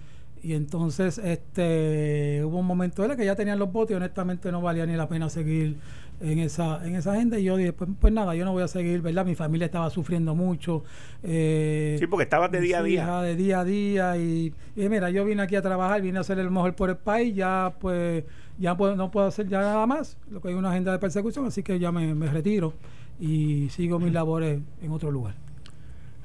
[0.43, 4.61] Y entonces este hubo un momento en que ya tenían los votos y honestamente no
[4.61, 5.77] valía ni la pena seguir
[6.23, 7.39] en esa en esa agenda.
[7.39, 9.91] Y yo dije pues, pues, nada yo no voy a seguir verdad mi familia estaba
[9.91, 10.85] sufriendo mucho
[11.23, 13.21] eh, sí porque estabas de día a día.
[13.21, 16.51] de día a día y, mira yo vine aquí a trabajar vine a hacer el
[16.51, 18.25] mejor por el país ya pues
[18.59, 21.63] ya no puedo hacer ya nada más lo que hay una agenda de persecución así
[21.63, 22.75] que ya me, retiro
[23.21, 25.35] y sigo mis labores en otro lugar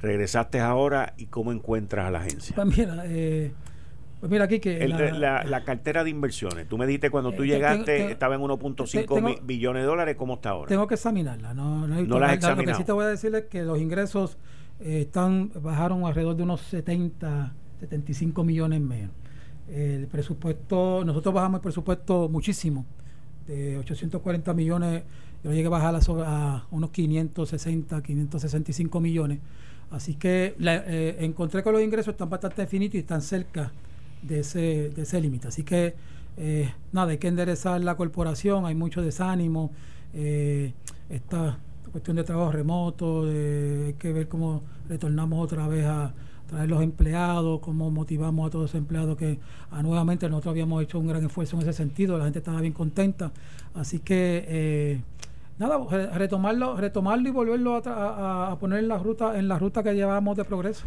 [0.02, 3.52] regresaste ahora y cómo encuentras a la agencia pues mira eh,
[4.20, 4.88] pues mira aquí que...
[4.88, 6.68] la, cartera de inversiones.
[6.68, 10.16] Tú me dijiste cuando tú eh, llegaste estaba en 1.5 billones de dólares.
[10.18, 10.70] ¿Cómo está ahora?
[10.70, 11.54] Tengo que examinarla.
[11.54, 14.38] No, no, no la Lo que sí te voy a decir es que los ingresos
[14.80, 19.12] eh, están bajaron alrededor de unos 70, 75 millones menos.
[19.70, 22.86] El presupuesto, nosotros bajamos el presupuesto muchísimo.
[23.46, 25.04] De 840 millones,
[25.44, 29.40] yo llegué a bajar a, a unos 560, 565 millones.
[29.92, 33.72] Así que eh, encontré que los ingresos están bastante definidos y están cerca
[34.28, 35.48] de ese, de ese límite.
[35.48, 35.96] Así que,
[36.38, 39.72] eh, nada, hay que enderezar la corporación, hay mucho desánimo,
[40.14, 40.74] eh,
[41.10, 41.58] esta
[41.92, 46.14] cuestión de trabajo remoto, hay que ver cómo retornamos otra vez a
[46.48, 49.40] traer los empleados, cómo motivamos a todos los empleados que
[49.72, 52.74] a, nuevamente nosotros habíamos hecho un gran esfuerzo en ese sentido, la gente estaba bien
[52.74, 53.32] contenta.
[53.74, 54.46] Así que...
[54.48, 55.02] Eh,
[55.60, 55.80] nada,
[56.14, 60.38] retomarlo, retomarlo y volverlo a, a, poner en la ruta, en la ruta que llevábamos
[60.38, 60.86] de progreso.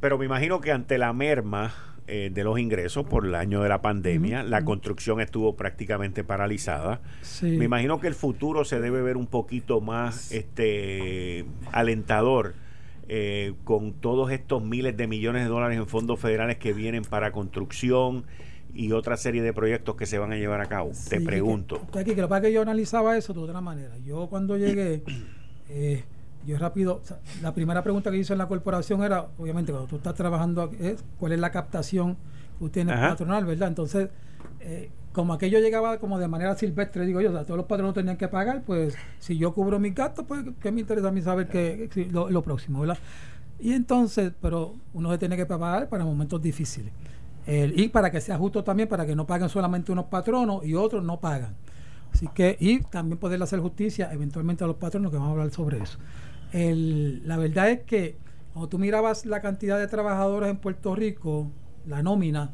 [0.00, 1.72] Pero me imagino que ante la merma
[2.08, 4.42] eh, de los ingresos por el año de la pandemia.
[4.42, 7.00] La construcción estuvo prácticamente paralizada.
[7.42, 12.54] Me imagino que el futuro se debe ver un poquito más este alentador
[13.08, 17.30] eh, con todos estos miles de millones de dólares en fondos federales que vienen para
[17.30, 18.24] construcción
[18.74, 20.92] y otra serie de proyectos que se van a llevar a cabo.
[21.08, 21.86] Te pregunto.
[21.92, 23.96] Que, que, que, que yo analizaba eso de otra manera.
[23.98, 25.02] Yo cuando llegué
[25.68, 26.02] Eh,
[26.48, 27.02] yo rápido,
[27.42, 31.04] la primera pregunta que hice en la corporación era, obviamente, cuando tú estás trabajando, es
[31.18, 33.68] cuál es la captación que tú tienes patronal, ¿verdad?
[33.68, 34.08] Entonces,
[34.60, 37.92] eh, como aquello llegaba como de manera silvestre, digo yo, o sea, todos los patronos
[37.92, 41.20] tenían que pagar, pues si yo cubro mis gastos, pues que me interesa a mí
[41.20, 42.96] saber que, lo, próximo, ¿verdad?
[43.60, 46.92] Y entonces, pero uno se tiene que pagar para momentos difíciles.
[47.46, 51.04] y para que sea justo también, para que no paguen solamente unos patronos y otros
[51.04, 51.54] no pagan.
[52.10, 55.50] Así que, y también poder hacer justicia eventualmente a los patronos, que vamos a hablar
[55.50, 55.98] sobre eso.
[56.52, 58.16] La verdad es que
[58.52, 61.50] cuando tú mirabas la cantidad de trabajadores en Puerto Rico,
[61.86, 62.50] la nómina,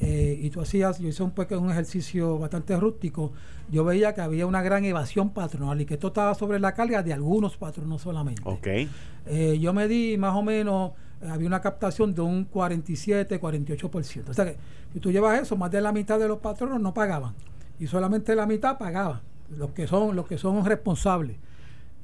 [0.00, 3.32] eh, y tú hacías, yo hice un, un ejercicio bastante rústico,
[3.70, 7.02] yo veía que había una gran evasión patronal y que esto estaba sobre la carga
[7.02, 8.42] de algunos patronos solamente.
[8.44, 8.90] Okay.
[9.26, 14.28] Eh, yo me di más o menos, eh, había una captación de un 47, 48%.
[14.28, 14.56] O sea que
[14.92, 17.34] si tú llevas eso, más de la mitad de los patronos no pagaban
[17.78, 19.22] y solamente la mitad pagaba,
[19.56, 21.36] los que son, los que son responsables.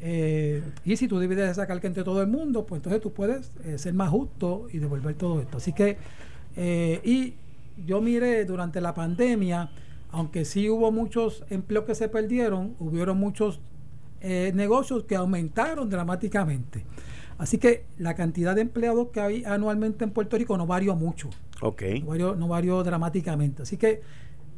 [0.01, 3.53] Eh, y si tú divides esa carga entre todo el mundo, pues entonces tú puedes
[3.65, 5.59] eh, ser más justo y devolver todo esto.
[5.59, 5.99] Así que,
[6.57, 7.35] eh, y
[7.87, 9.71] yo miré durante la pandemia,
[10.11, 13.61] aunque sí hubo muchos empleos que se perdieron, hubieron muchos
[14.23, 16.85] negocios que aumentaron dramáticamente.
[17.39, 21.31] Así que la cantidad de empleados que hay anualmente en Puerto Rico no varió mucho.
[21.63, 21.83] Ok.
[22.03, 23.63] No varió, no varió dramáticamente.
[23.63, 24.03] Así que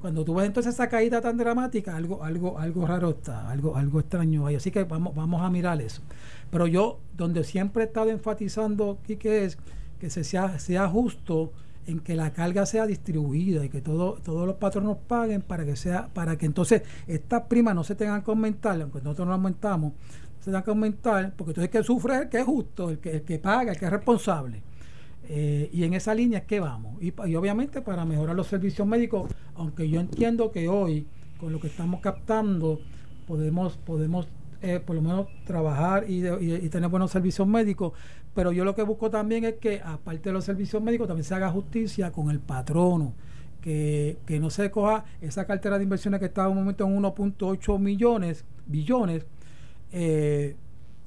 [0.03, 4.01] cuando tú ves entonces esa caída tan dramática, algo, algo, algo raro está, algo, algo
[4.01, 4.57] extraño ahí.
[4.57, 6.03] Así que vamos, vamos a mirar eso.
[6.51, 9.59] Pero yo, donde siempre he estado enfatizando aquí que es
[10.01, 11.53] que se sea, sea justo
[11.87, 15.77] en que la carga sea distribuida y que todo, todos los patronos paguen para que
[15.77, 19.93] sea, para que entonces estas primas no se tengan que aumentar, aunque nosotros no aumentamos,
[20.41, 22.99] se tengan que aumentar, porque entonces el que sufre es el que es justo, el
[22.99, 24.63] que, el que paga, el que es responsable.
[25.29, 27.03] Eh, y en esa línea es que vamos.
[27.03, 31.07] Y, obviamente para mejorar los servicios médicos, aunque yo entiendo que hoy,
[31.39, 32.81] con lo que estamos captando,
[33.27, 34.29] podemos, podemos
[34.61, 36.23] eh, por lo menos trabajar y,
[36.69, 37.93] tener buenos servicios médicos,
[38.35, 41.35] pero yo lo que busco también es que, aparte de los servicios médicos, también se
[41.35, 43.15] haga justicia con el patrono.
[43.61, 47.79] Que, no se coja esa cartera de inversiones que está en un momento en 1.8
[47.79, 49.25] millones, billones,
[49.93, 50.57] eh,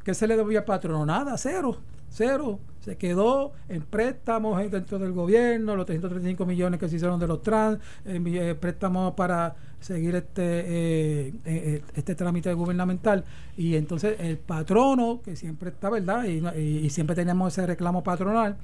[0.05, 1.05] que se le debía al patrono?
[1.05, 1.77] Nada, cero,
[2.15, 7.25] cero se quedó en préstamos dentro del gobierno, los 335 millones que se hicieron de
[7.25, 13.23] los trans, eh, préstamos para seguir este eh, eh, este trámite gubernamental.
[13.57, 18.55] Y entonces el patrono que siempre está verdad y, siempre tenemos ese reclamo patronal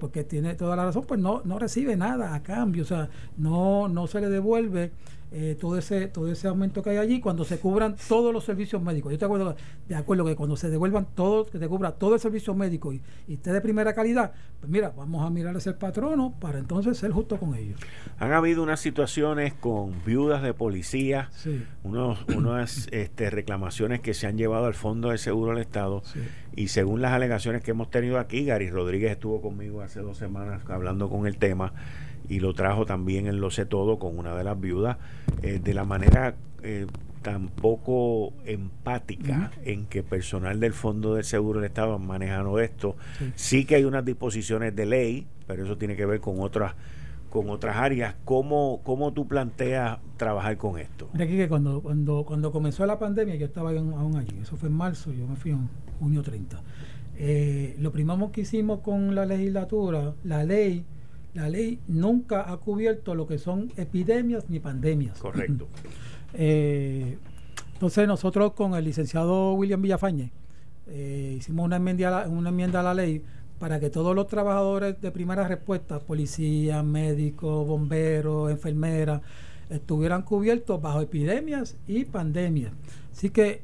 [0.00, 2.82] porque tiene toda la razón pues no no recibe nada a cambio.
[2.82, 4.90] O sea no no se le devuelve
[5.36, 8.80] eh, todo ese todo ese aumento que hay allí cuando se cubran todos los servicios
[8.80, 9.10] médicos.
[9.10, 9.56] Yo de acuerdo,
[9.88, 13.02] de acuerdo que cuando se devuelvan todos, que se cubra todo el servicio médico y,
[13.26, 17.36] esté de primera calidad, pues mira, vamos a mirar ese patrono para entonces ser justo
[17.36, 17.80] con ellos.
[18.20, 21.30] Han habido unas situaciones con viudas de policía,
[21.82, 26.04] unos, unas este, reclamaciones que se han llevado al Fondo de Seguro del Estado
[26.54, 30.62] y según las alegaciones que hemos tenido aquí, Gary Rodríguez estuvo conmigo hace dos semanas
[30.68, 31.72] hablando con el tema
[32.28, 34.96] y lo trajo también en Lo sé todo con una de las viudas,
[35.42, 36.86] eh, de la manera eh,
[37.22, 42.96] tan poco empática en que personal del Fondo del Seguro del Estado han manejado esto.
[43.34, 43.64] Sí.
[43.64, 46.74] que hay unas disposiciones de ley, pero eso tiene que ver con otras
[47.30, 48.14] con otras áreas.
[48.24, 51.08] ¿Cómo, cómo tú planteas trabajar con esto?
[51.14, 54.68] Mira aquí que cuando, cuando, cuando comenzó la pandemia, yo estaba aún allí, eso fue
[54.68, 56.62] en marzo, yo me fui en junio 30.
[57.16, 60.84] Eh, lo primero que hicimos con la legislatura, la ley
[61.34, 65.18] la ley nunca ha cubierto lo que son epidemias ni pandemias.
[65.18, 65.68] Correcto.
[66.36, 67.16] Eh,
[67.74, 70.32] entonces nosotros con el licenciado William Villafañe
[70.88, 73.22] eh, hicimos una enmienda, una enmienda a la ley
[73.60, 79.22] para que todos los trabajadores de primera respuesta, policías, médicos, bomberos, enfermeras,
[79.70, 82.72] estuvieran cubiertos bajo epidemias y pandemias.
[83.12, 83.62] Así que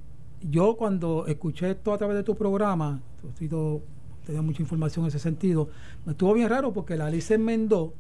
[0.49, 3.83] yo cuando escuché esto a través de tu programa, he sido
[4.31, 5.69] tenía mucha información en ese sentido.
[6.07, 7.93] Me estuvo bien raro porque la ley se enmendó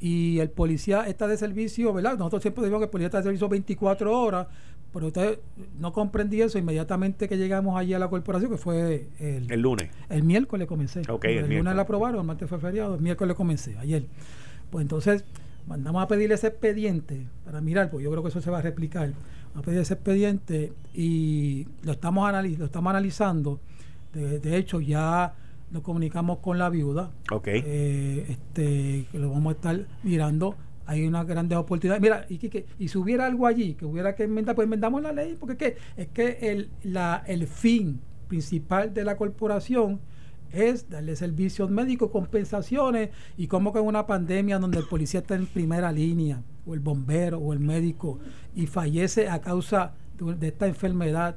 [0.00, 2.16] y el policía está de servicio, ¿verdad?
[2.16, 4.46] Nosotros siempre decimos que el policía está de servicio 24 horas,
[4.92, 5.38] pero usted
[5.78, 9.90] no comprendí eso inmediatamente que llegamos allí a la corporación, que fue el, el lunes.
[10.08, 11.02] El miércoles comencé.
[11.06, 14.06] Okay, el, lunes la aprobaron, el martes fue feriado, el miércoles comencé, ayer.
[14.70, 15.24] Pues entonces
[15.66, 18.62] mandamos a pedirle ese expediente para mirar, pues yo creo que eso se va a
[18.62, 19.12] replicar.
[19.48, 23.60] Vamos a pedir ese expediente y lo estamos, lo estamos analizando.
[24.14, 25.34] de hecho, ya
[25.70, 27.10] nos comunicamos con la viuda.
[27.30, 27.48] Ok.
[27.48, 30.56] Eh, este, que lo vamos a estar mirando.
[30.86, 32.00] Hay una grandes oportunidades.
[32.00, 35.12] Mira, y, que, y si hubiera algo allí que hubiera que enmendar, pues enmendamos la
[35.12, 35.76] ley, porque ¿qué?
[35.96, 40.00] es que el, la, el fin principal de la corporación
[40.52, 45.34] es darle servicios médicos, compensaciones, y como que en una pandemia donde el policía está
[45.34, 48.18] en primera línea, o el bombero, o el médico,
[48.54, 51.36] y fallece a causa de esta enfermedad,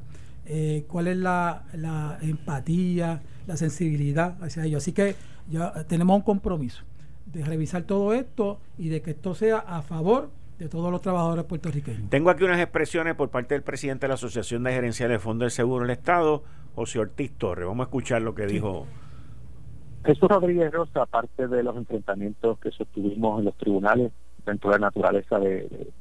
[0.52, 4.82] eh, cuál es la, la, empatía, la sensibilidad hacia ellos.
[4.82, 5.16] Así que
[5.48, 6.84] ya tenemos un compromiso
[7.28, 11.46] de revisar todo esto y de que esto sea a favor de todos los trabajadores
[11.46, 12.10] puertorriqueños.
[12.10, 15.46] Tengo aquí unas expresiones por parte del presidente de la Asociación de Gerenciales del Fondo
[15.46, 16.44] del Seguro del Estado,
[16.74, 17.68] José Ortiz Torres.
[17.68, 18.88] Vamos a escuchar lo que dijo.
[20.04, 24.12] Jesús Rodríguez Rosa, aparte de los enfrentamientos que sostuvimos en los tribunales
[24.46, 25.92] dentro de la naturaleza de, de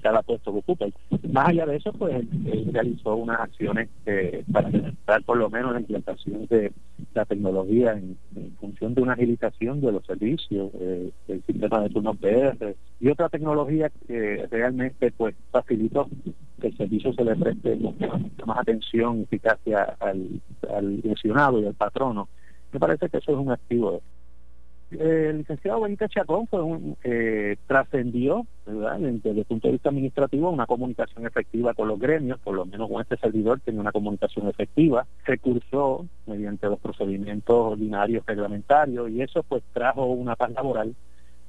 [0.00, 0.86] cada puesto que ocupa.
[1.30, 4.70] Más allá de eso, pues él, realizó unas acciones eh, para
[5.06, 6.72] dar por lo menos la implantación de
[7.14, 8.16] la tecnología en,
[8.60, 13.28] función de una agilización de los servicios, eh, del sistema de turnos PR y otra
[13.28, 16.08] tecnología que realmente pues facilitó
[16.60, 17.76] que el servicio se le preste
[18.46, 20.40] más atención y eficacia al,
[20.72, 22.28] al lesionado y al patrono.
[22.72, 24.00] Me parece que eso es un activo
[24.98, 30.66] el licenciado Benítez Chacón fue un, eh, trascendió desde el punto de vista administrativo una
[30.66, 35.06] comunicación efectiva con los gremios, por lo menos con este servidor tenía una comunicación efectiva,
[35.26, 40.94] se cursó mediante los procedimientos ordinarios reglamentarios y eso pues trajo una paz laboral.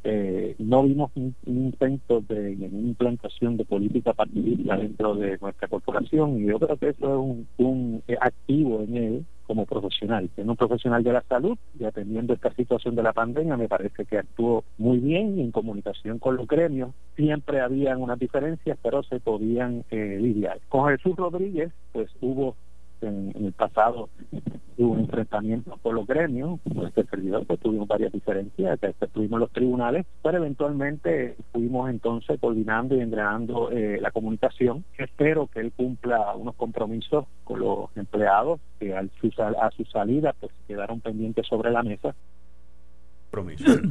[0.06, 6.42] Eh, no vimos un, intento de una implantación de política partidista dentro de nuestra corporación
[6.42, 10.56] y yo creo que eso es un, un activo en él como profesional, en un
[10.56, 14.64] profesional de la salud y atendiendo esta situación de la pandemia me parece que actuó
[14.78, 16.92] muy bien en comunicación con los gremios.
[17.16, 20.60] Siempre habían unas diferencias, pero se podían eh, lidiar.
[20.70, 22.56] Con Jesús Rodríguez, pues hubo
[23.04, 24.10] en, el pasado
[24.78, 29.40] hubo un enfrentamiento por los gremios, con este servidor pues tuvimos varias diferencias, que tuvimos
[29.40, 34.84] los tribunales, pero eventualmente fuimos entonces coordinando y entrenando eh, la comunicación.
[34.98, 39.12] Espero que él cumpla unos compromisos con los empleados que al
[39.62, 42.16] a su salida pues quedaron pendientes sobre la mesa.
[43.32, 43.82] Compromiso.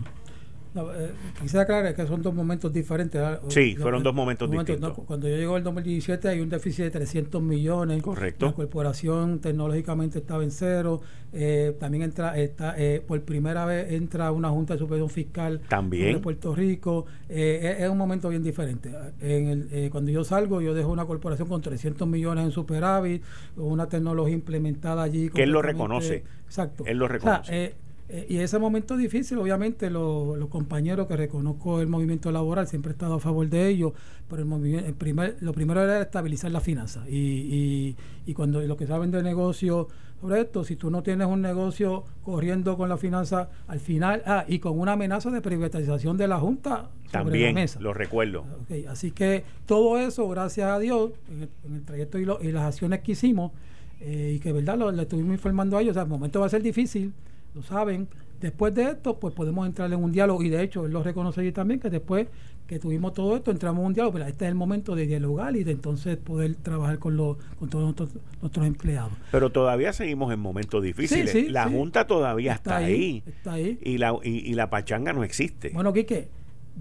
[0.74, 1.10] No, eh,
[1.40, 3.20] quisiera aclarar que son dos momentos diferentes.
[3.48, 4.92] Sí, fueron dos momentos distintos.
[5.06, 8.02] cuando yo llego el 2017 hay un déficit de 300 millones.
[8.02, 8.46] Correcto.
[8.46, 11.00] La corporación tecnológicamente estaba en cero.
[11.34, 16.14] Eh, también entra, está, eh, por primera vez entra una Junta de Supervisión Fiscal también.
[16.14, 17.06] de Puerto Rico.
[17.28, 18.90] es, un momento bien diferente.
[19.20, 23.22] En el, cuando yo salgo, yo dejo una corporación con 300 millones en superávit,
[23.56, 25.28] una tecnología implementada allí.
[25.28, 26.24] Que él lo reconoce.
[26.46, 26.84] Exacto.
[26.86, 27.74] Él lo reconoce.
[28.12, 32.92] Eh, y ese momento difícil, obviamente, los compañeros que reconozco el movimiento laboral, siempre he
[32.92, 33.94] estado a favor de ello,
[34.28, 37.08] pero el movimiento, primer, lo primero era estabilizar la finanzas.
[37.08, 37.96] Y,
[38.26, 39.88] y, cuando los que saben de negocio
[40.20, 44.44] sobre esto, si tú no tienes un negocio corriendo con la finanza al final, ah,
[44.46, 47.80] y con una amenaza de privatización de la Junta sobre la mesa.
[47.80, 48.44] lo recuerdo.
[48.88, 53.12] así que todo eso, gracias a Dios, en el, trayecto y, y, las acciones que
[53.12, 53.52] hicimos,
[54.00, 56.46] eh, y que verdad lo, le estuvimos informando a ellos, o sea, el momento va
[56.46, 57.14] a ser difícil
[57.54, 58.08] lo saben.
[58.40, 61.40] Después de esto, pues podemos entrar en un diálogo y de hecho él lo reconoce
[61.40, 62.26] allí también que después
[62.66, 65.54] que tuvimos todo esto entramos en un diálogo, pero este es el momento de dialogar
[65.56, 67.94] y de entonces poder trabajar con los con todos
[68.40, 69.12] nuestros, empleados.
[69.30, 71.50] Pero todavía seguimos en momentos difíciles.
[71.50, 73.78] la Junta todavía está, ahí, Está ahí.
[73.82, 75.70] Y la, y, la pachanga no existe.
[75.70, 76.28] Bueno, Quique,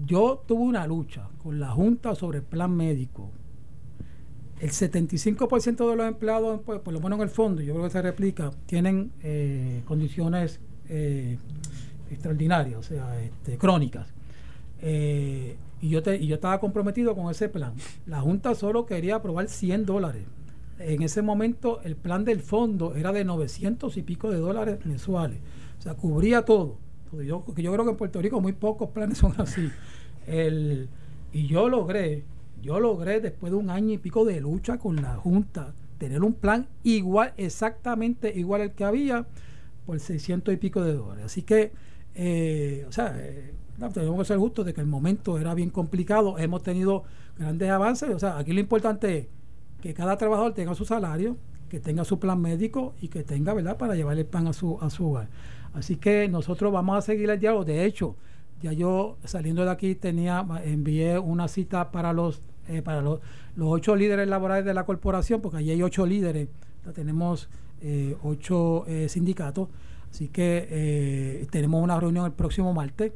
[0.06, 3.30] yo tuve una lucha con la Junta sobre el plan médico.
[4.62, 7.90] El 75% de los empleados, pues, por lo menos en el fondo, yo creo que
[7.90, 11.36] se replica, tienen eh, condiciones eh,
[12.12, 14.06] extraordinarias, o sea, este, crónicas.
[14.80, 17.74] Eh, y, yo te, y yo estaba comprometido con ese plan.
[18.06, 20.22] La Junta solo quería aprobar 100 dólares.
[20.78, 25.40] En ese momento el plan del fondo era de 900 y pico de dólares mensuales.
[25.80, 26.76] O sea, cubría todo.
[27.10, 29.68] Yo, yo creo que en Puerto Rico muy pocos planes son así.
[30.24, 30.88] El,
[31.32, 32.22] y yo logré
[32.62, 36.32] yo logré, después de un año y pico de lucha con la Junta, tener un
[36.34, 39.26] plan igual, exactamente igual al que había,
[39.84, 41.24] por 600 y pico de dólares.
[41.26, 41.72] Así que,
[42.14, 43.52] eh, o sea, eh,
[43.92, 46.38] tenemos que ser justos de que el momento era bien complicado.
[46.38, 47.04] Hemos tenido
[47.36, 48.10] grandes avances.
[48.10, 49.26] O sea, aquí lo importante es
[49.80, 51.36] que cada trabajador tenga su salario,
[51.68, 54.78] que tenga su plan médico y que tenga, ¿verdad?, para llevar el pan a su,
[54.80, 55.28] a su hogar.
[55.74, 57.64] Así que nosotros vamos a seguir el diálogo.
[57.64, 58.16] De hecho,
[58.60, 63.20] ya yo saliendo de aquí tenía, envié una cita para los eh, para los,
[63.58, 66.48] ocho líderes laborales de la corporación, porque allí hay ocho líderes,
[66.94, 67.48] tenemos
[67.80, 69.68] eh, ocho eh, sindicatos,
[70.10, 73.12] así que tenemos una reunión el próximo martes.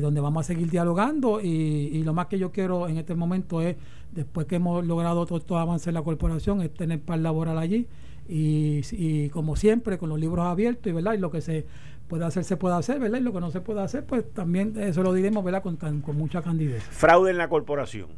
[0.00, 3.76] donde vamos a seguir dialogando y, lo más que yo quiero en este momento es,
[4.12, 7.86] después que hemos logrado todos estos avances en la corporación, es tener par laboral allí
[8.28, 11.14] y, como siempre con los libros abiertos y, ¿verdad?
[11.14, 11.66] y lo que se
[12.08, 13.18] puede hacer se puede hacer, ¿verdad?
[13.18, 15.62] Y lo que no se puede hacer, pues también eso lo diremos, ¿verdad?
[15.62, 16.82] Con, con mucha candidez.
[16.82, 18.08] Fraude en la corporación.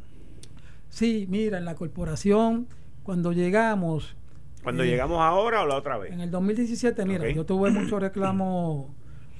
[0.91, 2.67] Sí, mira, en la corporación,
[3.01, 4.15] cuando llegamos...
[4.61, 6.11] ¿Cuando eh, llegamos ahora o la otra vez?
[6.11, 8.87] En el 2017, mira, yo tuve muchos reclamos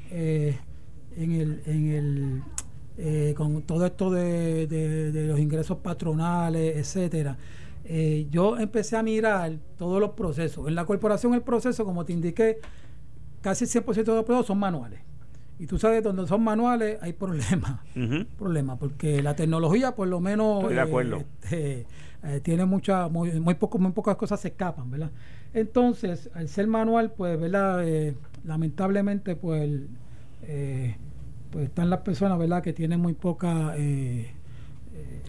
[0.09, 0.57] eh,
[1.15, 1.61] en el...
[1.65, 2.43] En el
[2.97, 7.37] eh, con todo esto de, de, los ingresos patronales, etcétera.
[8.29, 10.67] yo empecé a mirar todos los procesos.
[10.67, 12.59] En la corporación el proceso, como te indiqué,
[13.41, 15.01] casi el 100% de los procesos son manuales.
[15.61, 17.81] Y tú sabes, donde son manuales hay problemas.
[18.39, 20.67] Problemas, porque la tecnología por lo menos...
[20.67, 21.17] de acuerdo.
[21.43, 21.85] Este,
[22.23, 25.11] eh, tiene mucha, muy, muy, poco, muy pocas cosas se escapan, ¿verdad?
[25.53, 27.87] Entonces, al ser manual, pues, ¿verdad?
[27.87, 29.81] Eh, lamentablemente, pues,
[31.51, 32.63] pues están las personas, ¿verdad?
[32.63, 33.75] Que tienen muy poca...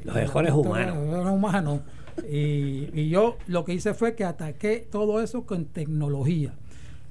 [0.04, 1.30] Los mejores humanos.
[1.30, 1.80] humanos
[2.26, 6.54] y, yo lo que hice fue que ataqué todo eso con tecnología.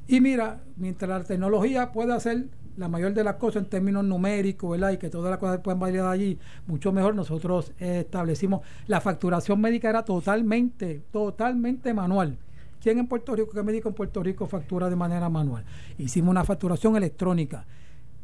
[0.08, 2.48] Y mira, mientras la tecnología puede hacer
[2.78, 4.92] la mayor de las cosas en términos numéricos, ¿verdad?
[4.92, 9.90] Y que todas las cosas pueden variar allí, mucho mejor nosotros establecimos, la facturación médica
[9.90, 12.38] era totalmente, totalmente manual.
[12.82, 15.64] ¿Quién en Puerto Rico, qué médico en Puerto Rico factura de manera manual?
[16.00, 17.66] Hicimos una facturación electrónica.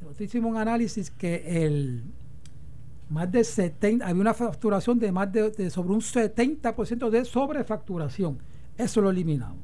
[0.01, 2.03] Nosotros hicimos un análisis que el,
[3.09, 8.39] más de 70, había una facturación de más de, sobre un 70% de sobrefacturación.
[8.77, 9.59] Eso lo eliminamos.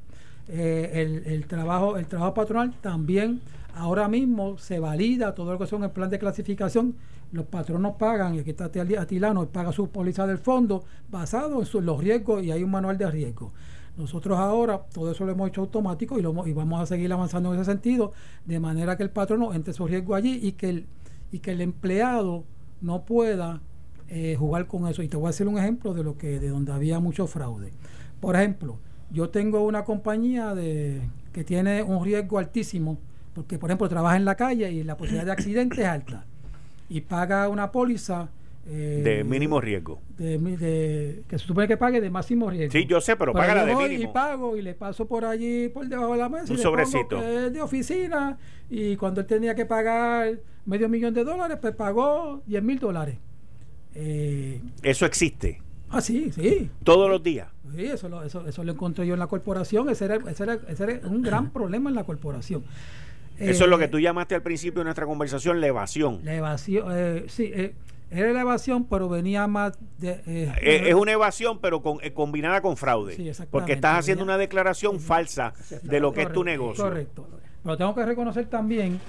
[0.47, 3.41] Eh, el, trabajo, el trabajo patronal también
[3.73, 6.95] ahora mismo se valida todo lo que son el plan de clasificación.
[7.31, 11.99] Los patronos pagan, y aquí está Atilano, paga su póliza del fondo basado en, los
[11.99, 13.51] riesgos y hay un manual de riesgo.
[13.97, 17.53] Nosotros ahora todo eso lo hemos hecho automático y, lo, y vamos a seguir avanzando
[17.53, 18.11] en ese sentido,
[18.45, 20.87] de manera que el patrono entre su riesgo allí y que el,
[21.31, 22.43] y que el empleado
[22.81, 23.61] no pueda
[24.09, 25.01] eh, jugar con eso.
[25.01, 27.71] Y te voy a hacer un ejemplo de lo que, de donde había mucho fraude.
[28.19, 28.77] Por ejemplo,
[29.11, 31.01] yo tengo una compañía de,
[31.31, 32.97] que tiene un riesgo altísimo,
[33.33, 36.25] porque por ejemplo trabaja en la calle y la posibilidad de accidente es alta.
[36.89, 38.29] Y paga una póliza
[38.65, 39.99] eh, de mínimo riesgo.
[40.17, 42.71] De, que se supone que pague de máximo riesgo.
[42.71, 44.09] Sí, yo sé, pero, paga la de mínimo.
[44.09, 46.53] Y pago y le paso por allí, por debajo de la mesa.
[46.53, 47.19] Un sobrecito.
[47.19, 48.37] de oficina.
[48.69, 53.17] Y cuando él tenía que pagar medio millón de dólares, pues pagó 10 mil dólares.
[53.95, 55.61] Eh, eso existe.
[55.89, 56.69] Ah, sí, sí.
[56.83, 57.49] Todos los días.
[57.75, 59.89] Sí, eso lo, eso, eso lo encontré yo en la corporación.
[59.89, 62.63] Ese era, ese era, ese era un gran problema en la corporación.
[63.37, 66.21] Eso es lo que eh, tú llamaste al principio de nuestra conversación, la evasión.
[66.23, 67.73] La evasión, eh, sí, eh,
[68.11, 70.51] era la evasión, pero venía más de...
[70.61, 73.15] es una evasión, pero con, combinada con fraude.
[73.15, 76.83] Sí, porque estás haciendo una declaración falsa de lo que es tu negocio.
[76.83, 77.27] Correcto.
[77.63, 78.99] Pero tengo que reconocer también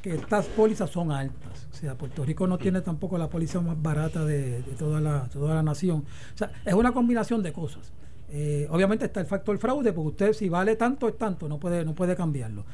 [0.00, 1.66] que estas pólizas son altas.
[1.72, 5.54] O sea, Puerto Rico no tiene tampoco la póliza más barata de, toda, la, toda
[5.54, 6.04] la nación.
[6.34, 7.92] O sea, es una combinación de cosas.
[8.30, 11.84] Eh, obviamente está el factor fraude, porque usted si vale tanto es tanto, no puede,
[11.84, 12.64] no puede cambiarlo.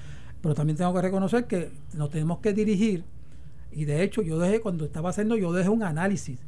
[0.43, 3.05] Pero también tengo que reconocer que nos tenemos que dirigir,
[3.71, 6.39] y de hecho yo dejé, cuando estaba haciendo, yo dejé un análisis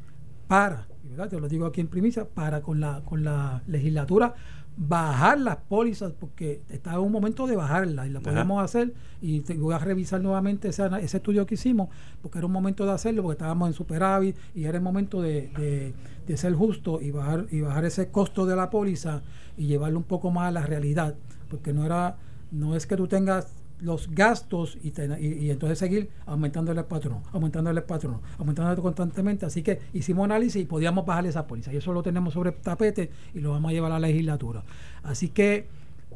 [0.48, 1.28] para, ¿verdad?
[1.28, 4.34] te lo digo aquí en primicia, para con la, con la legislatura
[4.76, 9.40] bajar las pólizas porque estaba en un momento de bajarlas y la podemos hacer y
[9.54, 11.88] voy a revisar nuevamente ese, ese, estudio que hicimos
[12.20, 15.94] porque era un momento de hacerlo porque estábamos en superávit y era el momento de,
[16.26, 19.22] de, ser justo y bajar y bajar ese costo de la póliza
[19.56, 21.14] y llevarlo un poco más a la realidad
[21.48, 22.16] porque no era
[22.50, 23.46] no es que tú tengas
[23.84, 29.46] los gastos y, y, entonces seguir aumentando el patrón, aumentando el patrón, aumentando constantemente.
[29.46, 31.72] Así que hicimos análisis y podíamos bajar esa póliza.
[31.72, 34.64] Y eso lo tenemos sobre tapete y lo vamos a llevar a la legislatura.
[35.02, 35.66] Así que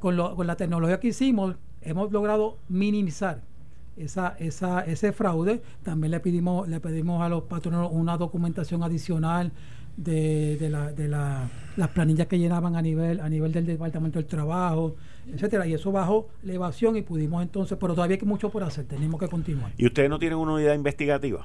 [0.01, 3.43] con, lo, con la tecnología que hicimos, hemos logrado minimizar
[3.99, 5.63] esa, esa, ese fraude.
[5.83, 9.53] También le pedimos, le pedimos a los patronos una documentación adicional
[9.97, 14.19] de, de, la, de la, las planillas que llenaban a nivel, a nivel del Departamento
[14.19, 14.95] del Trabajo,
[15.33, 18.87] etcétera, y eso bajó la evasión y pudimos entonces, pero todavía hay mucho por hacer,
[18.87, 19.73] tenemos que continuar.
[19.77, 21.43] ¿Y ustedes no tienen una unidad investigativa?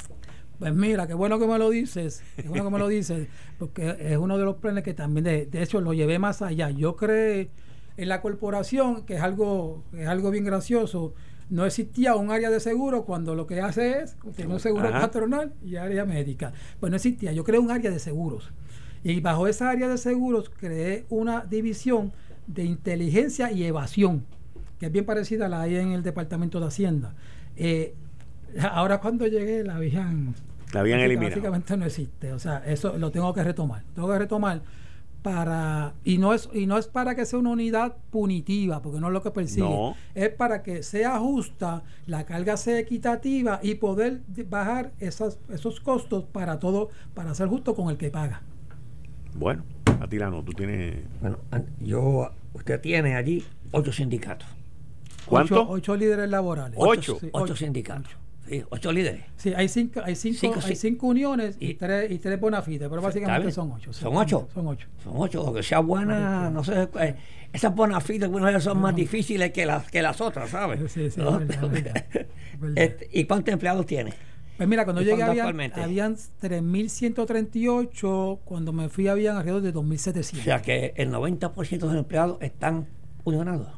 [0.59, 3.27] Pues mira, qué bueno que me lo dices, qué bueno que me lo dices,
[3.57, 6.69] porque es uno de los planes que también, de, de hecho, lo llevé más allá.
[6.69, 7.49] Yo creé
[7.97, 11.13] en la corporación, que es algo, es algo bien gracioso,
[11.49, 15.53] no existía un área de seguro cuando lo que hace es tener un seguro patronal
[15.63, 16.53] y área médica.
[16.79, 18.51] Pues no existía, yo creé un área de seguros.
[19.03, 22.13] Y bajo esa área de seguros creé una división
[22.47, 24.25] de inteligencia y evasión,
[24.79, 27.15] que es bien parecida a la hay en el Departamento de Hacienda.
[27.55, 27.95] Eh,
[28.71, 30.35] ahora cuando llegué la habían...
[30.73, 31.29] La habían eliminado.
[31.29, 33.83] Básicamente no existe, o sea, eso lo tengo que retomar.
[33.93, 34.61] Tengo que retomar
[35.23, 39.07] para y no es y no es para que sea una unidad punitiva porque no
[39.07, 44.19] es lo que persigue es para que sea justa la carga sea equitativa y poder
[44.49, 48.41] bajar esas, esos costos para todo para ser justo con el que paga
[49.35, 49.63] bueno
[50.01, 51.03] Atilano, tú tienes...
[51.21, 51.37] Bueno,
[51.79, 54.47] yo, usted tiene allí ocho sindicatos.
[55.25, 55.65] ¿Cuántos?
[55.69, 56.77] Ocho, líderes laborales.
[56.77, 57.17] Ocho.
[57.31, 58.11] Ocho, sindicatos.
[58.47, 59.23] Sí, ocho líderes.
[59.37, 63.51] Sí, hay cinco, hay cinco, hay cinco uniones y, tres, y tres bonafides, pero básicamente
[63.51, 63.93] son ocho.
[63.93, 64.49] ¿Son ocho?
[64.53, 64.87] Son ocho.
[65.01, 67.15] Son ocho, o que sea buena, no sé, eh,
[67.53, 70.91] esas bonafides algunas son más difíciles que las, que las otras, ¿sabes?
[70.91, 71.39] Sí, sí, ¿No?
[72.75, 74.13] Este, ¿Y cuántos empleados tiene?
[74.57, 80.39] Pues mira, cuando llegué habían, habían 3.138, cuando me fui habían alrededor de 2.700.
[80.39, 82.87] O sea que el 90% de los empleados están
[83.23, 83.69] unionados.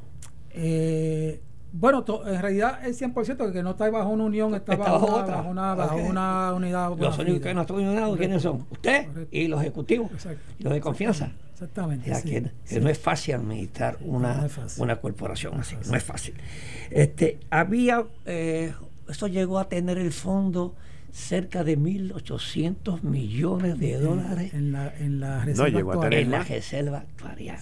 [0.52, 1.42] Eh,
[1.78, 5.18] bueno, en realidad el 100% que no está bajo una unión está, bajo,
[5.50, 6.98] una, bajo, una, unidad.
[6.98, 8.66] Los únicos que no están unionados, ¿quiénes son?
[8.72, 10.10] Usted y los ejecutivos
[10.58, 11.34] y los de confianza.
[11.52, 12.12] Exactamente.
[12.24, 14.48] que, no es fácil administrar una,
[14.78, 16.36] una corporación así, no es fácil.
[16.90, 18.74] Este, había, eh,
[19.10, 20.76] eso llegó a tener el fondo
[21.12, 24.54] cerca de 1.800 millones de dólares.
[24.54, 26.14] en la, en la reserva no, actual.
[26.14, 27.60] En la reserva actuarial.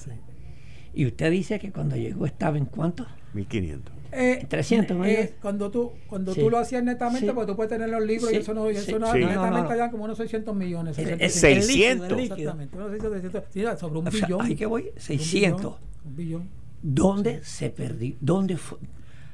[0.94, 3.06] Y usted dice que cuando llegó estaba en cuánto?
[3.36, 3.80] 1.500.
[4.16, 8.06] Eh, 300 eh, cuando tú cuando tú lo hacías netamente pues tú puedes tener los
[8.06, 12.92] libros y eso no, eso no netamente no, como unos 600 millones 600, exactamente unos
[12.92, 14.42] 600, sobre un billón.
[14.44, 15.76] ahí que voy 600
[16.06, 16.48] un billón,
[16.84, 18.16] ¿dónde se perdió?
[18.22, 18.78] ¿dónde fue?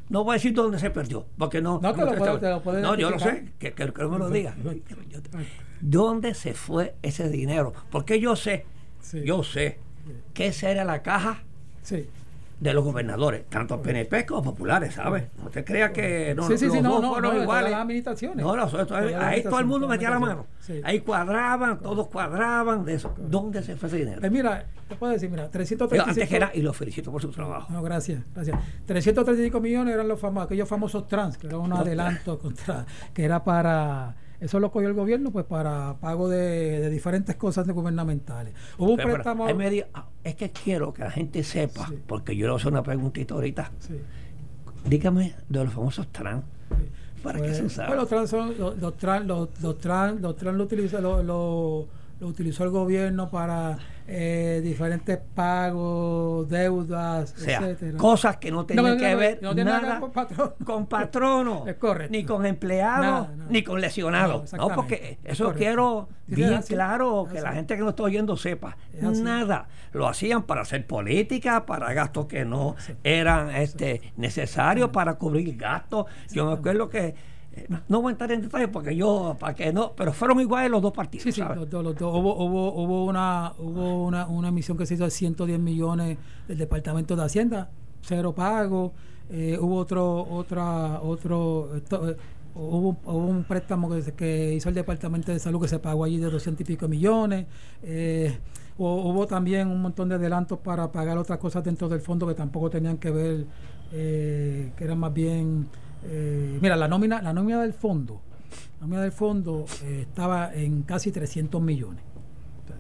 [0.09, 2.61] No voy a decir dónde se perdió porque no no te lo, puedo, te lo
[2.61, 4.55] puedo no yo lo sé que, que, que no me lo diga.
[5.81, 7.73] ¿dónde se fue ese dinero?
[7.91, 8.65] porque yo sé
[9.23, 9.79] yo sé
[10.33, 11.43] que esa era la caja
[11.81, 12.07] sí
[12.59, 15.29] de los gobernadores, tanto PNP como populares, ¿sabes?
[15.41, 17.71] No te creas que no, sí, sí, sí, no, no, no, iguales.
[17.71, 18.45] Las administraciones.
[18.45, 18.67] No, no,
[19.19, 20.45] ahí todo el mundo metía la mano.
[20.83, 23.13] Ahí cuadraban, todos cuadraban de eso.
[23.17, 24.19] ¿Dónde se fue ese dinero?
[24.19, 26.09] Pues mira, te puedo decir, mira, 335...
[26.09, 27.71] antes era, y lo felicito por su trabajo.
[27.71, 28.57] No, gracias, gracias.
[28.85, 33.43] 335 millones eran los famosos, aquellos famosos trans, que era un adelanto contra, que era
[33.43, 38.53] para eso lo cogió el gobierno pues para pago de, diferentes cosas gubernamentales.
[38.77, 39.47] Hubo un préstamo.
[39.93, 42.83] Ah, es que quiero que la gente sepa, porque yo le voy a hacer una
[42.83, 43.71] preguntita ahorita.
[44.85, 46.43] Dígame de los famosos trans.
[47.23, 47.89] Para que pues, se usaban.
[47.89, 51.87] Pues, los trans son los, trans, los, trans, los trans lo
[52.19, 53.77] lo utilizó el gobierno para
[54.11, 57.97] eh, diferentes pagos, deudas, etcétera.
[57.97, 59.99] Cosas que no tienen que ver nada
[60.65, 61.63] con, patronos,
[62.09, 64.51] ni con empleados, ni con lesionados.
[64.53, 68.77] No, porque eso quiero bien claro que la gente que nos está oyendo sepa.
[68.99, 69.67] Nada.
[69.91, 76.05] Lo hacían para hacer política, para gastos que no eran este necesarios, para cubrir gastos.
[76.31, 77.13] Yo me acuerdo que
[77.87, 80.81] no voy a entrar en detalle porque yo, para que no, pero fueron iguales los
[80.81, 81.23] dos partidos.
[81.23, 85.03] Sí, sí, Los, dos, Hubo, hubo, hubo, una, hubo una, una emisión que se hizo
[85.03, 87.69] de 110 millones del Departamento de Hacienda,
[88.01, 88.93] cero pago.
[89.29, 92.17] Eh, hubo otro, otra, otro, eh,
[92.55, 96.29] hubo, un préstamo que, que, hizo el Departamento de Salud que se pagó allí de
[96.29, 97.45] 200 y pico millones.
[97.83, 98.37] Eh,
[98.77, 102.69] hubo también un montón de adelantos para pagar otras cosas dentro del fondo que tampoco
[102.69, 103.45] tenían que ver,
[103.91, 105.67] que eran más bien
[106.05, 108.21] eh, mira, la nómina, la nómina del fondo,
[108.79, 112.03] la nómina del fondo eh, estaba en casi 300 millones.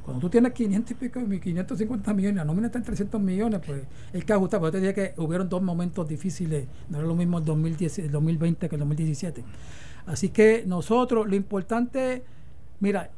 [0.03, 3.83] cuando tú tienes 500 y pico, 550 millones, la nómina está en 300 millones, pues
[4.13, 4.59] hay que ajustar.
[4.59, 8.69] Pero te dije que hubieron dos momentos difíciles, no era lo mismo el, 2010, 2020
[8.69, 9.43] que el 2017.
[10.05, 12.23] Así que nosotros, lo importante,
[12.79, 13.11] mira,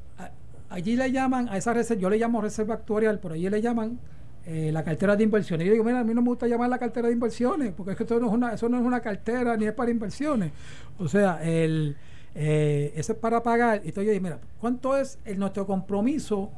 [0.70, 4.00] allí le llaman a esa reserva, yo le llamo reserva actuarial, por allí le llaman
[4.46, 5.68] eh, la cartera de inversiones.
[5.68, 7.98] Yo digo, mira, a mí no me gusta llamar la cartera de inversiones, porque es
[7.98, 10.52] que esto no es una, eso no es una cartera ni es para inversiones.
[10.98, 11.96] O sea, el,
[12.34, 13.82] eh, eso es para pagar.
[13.84, 16.50] Y entonces yo digo, mira, ¿cuánto es nuestro compromiso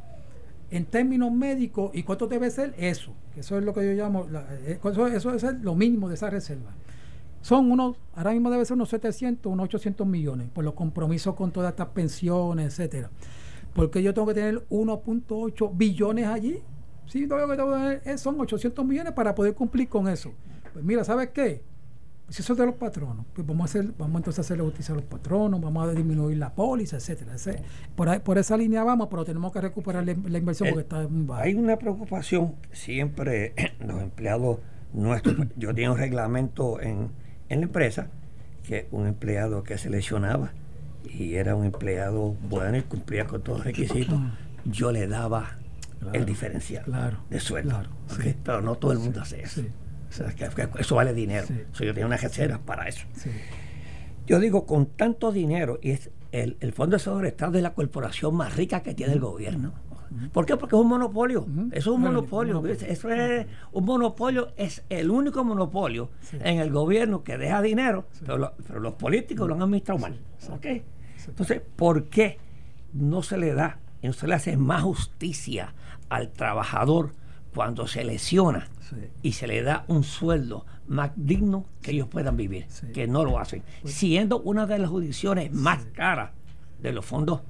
[0.72, 3.14] en términos médicos y cuánto debe ser eso?
[3.34, 4.28] Que eso es lo que yo llamo,
[4.66, 6.72] eh, eso, eso ser lo mínimo de esa reserva.
[7.42, 11.52] Son unos, ahora mismo debe ser unos 700, unos 800 millones por los compromisos con
[11.52, 13.10] todas estas pensiones, etcétera.
[13.74, 16.62] Porque yo tengo que tener 1.8 billones allí
[17.08, 20.32] Sí, todo lo que son 800 millones para poder cumplir con eso.
[20.74, 21.62] Pues mira, ¿sabes qué?
[22.30, 24.94] Si eso es de los patronos, pues vamos a hacer, vamos entonces a hacerle justicia
[24.94, 27.36] a los patronos, vamos a disminuir la póliza, etcétera.
[27.96, 31.44] por, por esa línea vamos, pero tenemos que recuperar la, inversión porque está muy baja.
[31.44, 33.54] Hay una preocupación siempre
[33.86, 34.60] los empleados
[34.94, 35.36] nuestros.
[35.58, 37.10] Yo tenía un reglamento en,
[37.50, 38.08] en la empresa
[38.64, 40.54] que un empleado que seleccionaba
[41.04, 44.20] y era un empleado bueno y cumplía con todos los requisitos,
[44.66, 45.58] yo le daba
[46.14, 47.84] el diferencial de sueldo.
[48.44, 49.62] Pero no todo el mundo hace eso.
[50.80, 51.48] eso vale dinero.
[51.74, 53.06] yo tengo una jechera para eso.
[54.26, 57.74] Yo digo, con tanto dinero, y es el, el Fondo de Seguridad está de la
[57.74, 59.74] corporación más rica que tiene el gobierno.
[60.32, 60.58] ¿Por qué?
[60.58, 61.46] Porque es un monopolio.
[61.72, 62.64] Eso es un monopolio.
[62.66, 68.54] Eso es un monopolio, es el único monopolio en el gobierno que deja dinero, pero,
[68.80, 70.20] los políticos lo han administrado mal.
[71.26, 72.38] Entonces, ¿por qué
[72.94, 75.74] no se le da y no se le hace más justicia
[76.10, 77.14] al trabajador
[77.56, 78.68] cuando se lesiona
[79.24, 83.40] y se le da un sueldo más digno que ellos puedan vivir, que no lo
[83.40, 86.32] hacen, pues siendo una de las jurisdicciones más caras
[86.80, 87.42] de los fondos.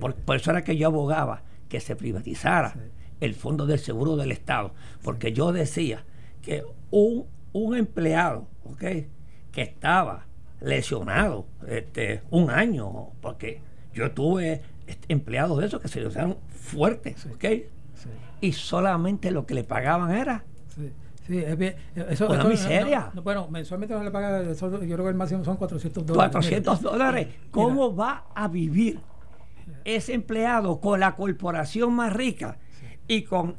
[0.00, 2.74] Por, eso era que yo abogaba que se privatizara
[3.20, 4.72] el fondo del seguro del Estado,
[5.02, 6.04] porque yo decía
[6.40, 9.10] que un, un empleado que
[9.54, 10.26] estaba
[10.60, 13.60] lesionados este, un año, porque
[13.92, 14.62] yo tuve
[15.08, 17.44] empleados de esos que se lesionaron fuertes, ¿ok?
[18.40, 20.44] Y solamente lo que le pagaban era
[21.26, 21.76] Sí, es bien.
[21.94, 23.12] Eso, Una miseria.
[23.22, 26.32] bueno, mensualmente no le paga, yo creo que el máximo son 400 dólares.
[26.32, 27.28] 400 dólares.
[27.50, 28.98] ¿Cómo va a vivir
[29.84, 32.58] ese empleado con la corporación más rica
[33.06, 33.56] y con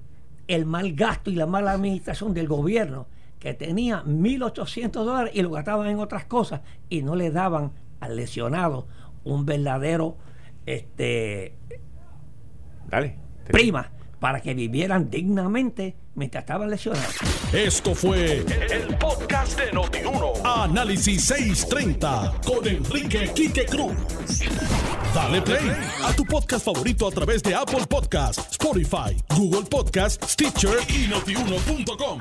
[0.47, 3.07] el mal gasto y la mala administración del gobierno
[3.39, 7.71] que tenía 1.800 dólares y lo gastaban en otras cosas y no le daban
[8.01, 8.87] al lesionado
[9.23, 10.17] un verdadero
[10.65, 11.55] este
[12.89, 13.17] Dale.
[13.45, 17.15] prima para que vivieran dignamente mientras estaban lesionados.
[17.51, 20.33] Esto fue el, podcast de Notiuno.
[20.45, 23.93] Análisis 630 con Enrique Quique Cruz.
[25.13, 25.71] Dale play
[26.03, 32.19] a tu podcast favorito a través de Apple Podcasts, Spotify, Google Podcasts, Stitcher y notiuno.com.